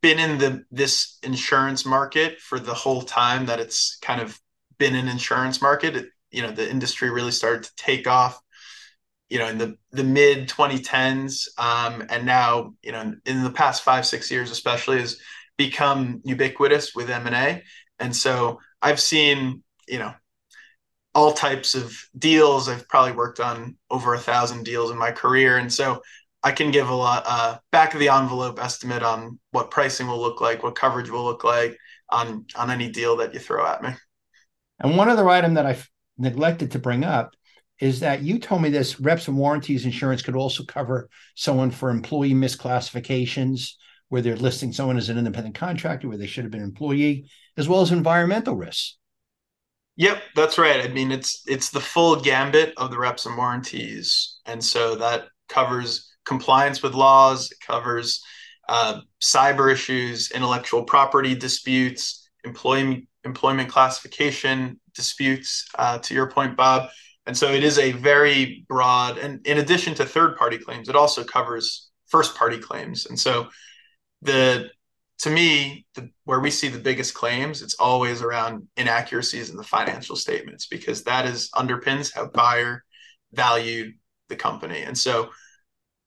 been 0.00 0.18
in 0.18 0.38
the 0.38 0.64
this 0.70 1.18
insurance 1.22 1.84
market 1.84 2.40
for 2.40 2.60
the 2.60 2.74
whole 2.74 3.02
time 3.02 3.46
that 3.46 3.58
it's 3.58 3.98
kind 4.00 4.20
of 4.20 4.38
been 4.78 4.94
an 4.94 5.08
insurance 5.08 5.60
market 5.60 5.96
it, 5.96 6.06
you 6.32 6.42
know 6.42 6.50
the 6.50 6.68
industry 6.68 7.10
really 7.10 7.30
started 7.30 7.64
to 7.64 7.74
take 7.76 8.08
off 8.08 8.40
you 9.28 9.38
know 9.38 9.48
in 9.48 9.58
the 9.58 9.76
the 9.92 10.04
mid 10.04 10.48
2010s 10.48 11.48
um, 11.58 12.04
and 12.08 12.26
now 12.26 12.74
you 12.82 12.92
know 12.92 13.14
in 13.24 13.42
the 13.42 13.50
past 13.50 13.82
five 13.82 14.04
six 14.06 14.30
years 14.30 14.50
especially 14.50 14.98
has 14.98 15.18
become 15.56 16.20
ubiquitous 16.24 16.94
with 16.94 17.10
M&A. 17.10 17.62
And 17.98 18.14
so 18.14 18.58
I've 18.80 19.00
seen, 19.00 19.62
you 19.88 19.98
know, 19.98 20.12
all 21.14 21.32
types 21.32 21.74
of 21.74 21.96
deals. 22.18 22.68
I've 22.68 22.88
probably 22.88 23.12
worked 23.12 23.38
on 23.38 23.76
over 23.90 24.14
a 24.14 24.18
thousand 24.18 24.64
deals 24.64 24.90
in 24.90 24.98
my 24.98 25.12
career. 25.12 25.58
And 25.58 25.72
so 25.72 26.02
I 26.42 26.52
can 26.52 26.70
give 26.70 26.88
a 26.88 26.94
lot 26.94 27.22
uh, 27.26 27.58
back 27.70 27.94
of 27.94 28.00
the 28.00 28.08
envelope 28.08 28.58
estimate 28.58 29.02
on 29.02 29.38
what 29.52 29.70
pricing 29.70 30.06
will 30.06 30.20
look 30.20 30.40
like, 30.40 30.62
what 30.62 30.74
coverage 30.74 31.10
will 31.10 31.24
look 31.24 31.44
like 31.44 31.78
on 32.08 32.46
on 32.56 32.70
any 32.70 32.90
deal 32.90 33.16
that 33.18 33.32
you 33.32 33.38
throw 33.38 33.64
at 33.64 33.82
me. 33.82 33.90
And 34.80 34.96
one 34.96 35.08
other 35.08 35.28
item 35.28 35.54
that 35.54 35.66
I 35.66 35.78
neglected 36.18 36.72
to 36.72 36.78
bring 36.78 37.04
up 37.04 37.34
is 37.80 38.00
that 38.00 38.22
you 38.22 38.38
told 38.38 38.62
me 38.62 38.70
this 38.70 39.00
reps 39.00 39.28
and 39.28 39.36
warranties 39.36 39.84
insurance 39.84 40.22
could 40.22 40.36
also 40.36 40.64
cover 40.64 41.08
someone 41.34 41.70
for 41.70 41.90
employee 41.90 42.34
misclassifications 42.34 43.72
where 44.08 44.22
they're 44.22 44.36
listing 44.36 44.72
someone 44.72 44.98
as 44.98 45.08
an 45.08 45.18
independent 45.18 45.54
contractor 45.54 46.06
where 46.06 46.18
they 46.18 46.26
should 46.26 46.44
have 46.44 46.50
been 46.52 46.62
employee, 46.62 47.28
as 47.56 47.68
well 47.68 47.80
as 47.80 47.90
environmental 47.90 48.54
risks. 48.54 48.98
Yep, 49.96 50.22
that's 50.36 50.58
right. 50.58 50.84
I 50.84 50.88
mean, 50.88 51.10
it's 51.10 51.42
it's 51.46 51.70
the 51.70 51.80
full 51.80 52.16
gambit 52.16 52.72
of 52.76 52.90
the 52.90 52.98
reps 52.98 53.26
and 53.26 53.36
warranties, 53.36 54.38
and 54.46 54.62
so 54.62 54.94
that 54.96 55.28
covers 55.48 56.10
compliance 56.24 56.82
with 56.82 56.94
laws, 56.94 57.50
it 57.50 57.58
covers 57.66 58.22
uh, 58.68 59.00
cyber 59.20 59.72
issues, 59.72 60.30
intellectual 60.30 60.84
property 60.84 61.34
disputes, 61.34 62.28
employment 62.44 63.06
employment 63.24 63.68
classification 63.68 64.80
disputes. 64.94 65.66
Uh, 65.76 65.98
to 65.98 66.14
your 66.14 66.30
point, 66.30 66.56
Bob, 66.56 66.90
and 67.26 67.36
so 67.36 67.50
it 67.50 67.64
is 67.64 67.78
a 67.78 67.92
very 67.92 68.64
broad. 68.68 69.18
And 69.18 69.46
in 69.46 69.58
addition 69.58 69.94
to 69.94 70.04
third 70.04 70.36
party 70.36 70.58
claims, 70.58 70.88
it 70.88 70.96
also 70.96 71.24
covers 71.24 71.90
first 72.08 72.36
party 72.36 72.58
claims, 72.58 73.06
and 73.06 73.18
so 73.18 73.48
the 74.22 74.70
to 75.18 75.30
me 75.30 75.86
the, 75.94 76.10
where 76.24 76.40
we 76.40 76.50
see 76.50 76.68
the 76.68 76.78
biggest 76.78 77.14
claims 77.14 77.62
it's 77.62 77.74
always 77.74 78.22
around 78.22 78.66
inaccuracies 78.76 79.50
in 79.50 79.56
the 79.56 79.62
financial 79.62 80.16
statements 80.16 80.66
because 80.66 81.04
that 81.04 81.26
is 81.26 81.50
underpins 81.54 82.12
how 82.12 82.26
buyer 82.26 82.84
valued 83.32 83.94
the 84.28 84.36
company 84.36 84.82
and 84.82 84.96
so 84.96 85.30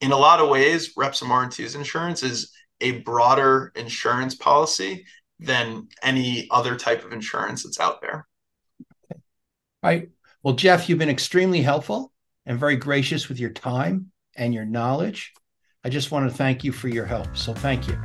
in 0.02 0.12
a 0.12 0.18
lot 0.18 0.40
of 0.40 0.50
ways 0.50 0.94
reps 0.98 1.22
and 1.22 1.30
warranties 1.30 1.76
insurance 1.76 2.24
is 2.24 2.52
a 2.82 3.00
broader 3.02 3.72
insurance 3.76 4.36
policy 4.36 5.06
than 5.40 5.88
any 6.02 6.48
other 6.52 6.76
type 6.76 7.04
of 7.04 7.12
insurance 7.12 7.64
that's 7.64 7.80
out 7.80 8.02
there 8.02 8.28
all 9.12 9.20
right 9.84 10.10
well 10.44 10.56
jeff 10.56 10.88
you've 10.88 11.00
been 11.00 11.10
extremely 11.10 11.62
helpful 11.62 12.12
and 12.46 12.60
very 12.60 12.76
gracious 12.76 13.28
with 13.28 13.40
your 13.40 13.50
time 13.50 14.12
and 14.36 14.54
your 14.54 14.66
knowledge 14.66 15.34
I 15.86 15.88
just 15.88 16.10
want 16.10 16.28
to 16.28 16.36
thank 16.36 16.64
you 16.64 16.72
for 16.72 16.88
your 16.88 17.06
help. 17.06 17.38
So 17.38 17.54
thank 17.54 17.88
you. 17.88 17.96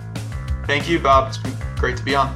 Thank 0.67 0.87
you, 0.87 0.99
Bob. 0.99 1.29
It's 1.29 1.39
been 1.39 1.57
great 1.77 1.97
to 1.97 2.05
be 2.05 2.15
on. 2.15 2.29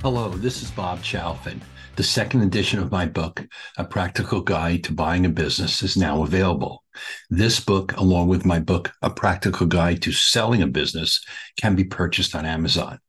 Hello, 0.00 0.28
this 0.28 0.62
is 0.62 0.70
Bob 0.70 1.00
Chalfin. 1.00 1.60
The 1.96 2.04
second 2.04 2.42
edition 2.42 2.78
of 2.78 2.92
my 2.92 3.04
book, 3.04 3.44
A 3.78 3.84
Practical 3.84 4.42
Guide 4.42 4.84
to 4.84 4.92
Buying 4.92 5.26
a 5.26 5.28
Business, 5.28 5.82
is 5.82 5.96
now 5.96 6.22
available. 6.22 6.84
This 7.30 7.60
book, 7.60 7.96
along 7.96 8.28
with 8.28 8.44
my 8.44 8.58
book, 8.58 8.92
A 9.02 9.10
Practical 9.10 9.66
Guide 9.66 10.02
to 10.02 10.12
Selling 10.12 10.62
a 10.62 10.66
Business, 10.66 11.24
can 11.60 11.74
be 11.76 11.84
purchased 11.84 12.34
on 12.34 12.46
Amazon. 12.46 13.00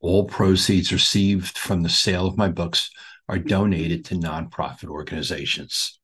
All 0.00 0.24
proceeds 0.24 0.92
received 0.92 1.58
from 1.58 1.82
the 1.82 1.88
sale 1.88 2.26
of 2.26 2.36
my 2.36 2.48
books 2.48 2.90
are 3.28 3.38
donated 3.38 4.04
to 4.06 4.14
nonprofit 4.14 4.88
organizations. 4.88 5.98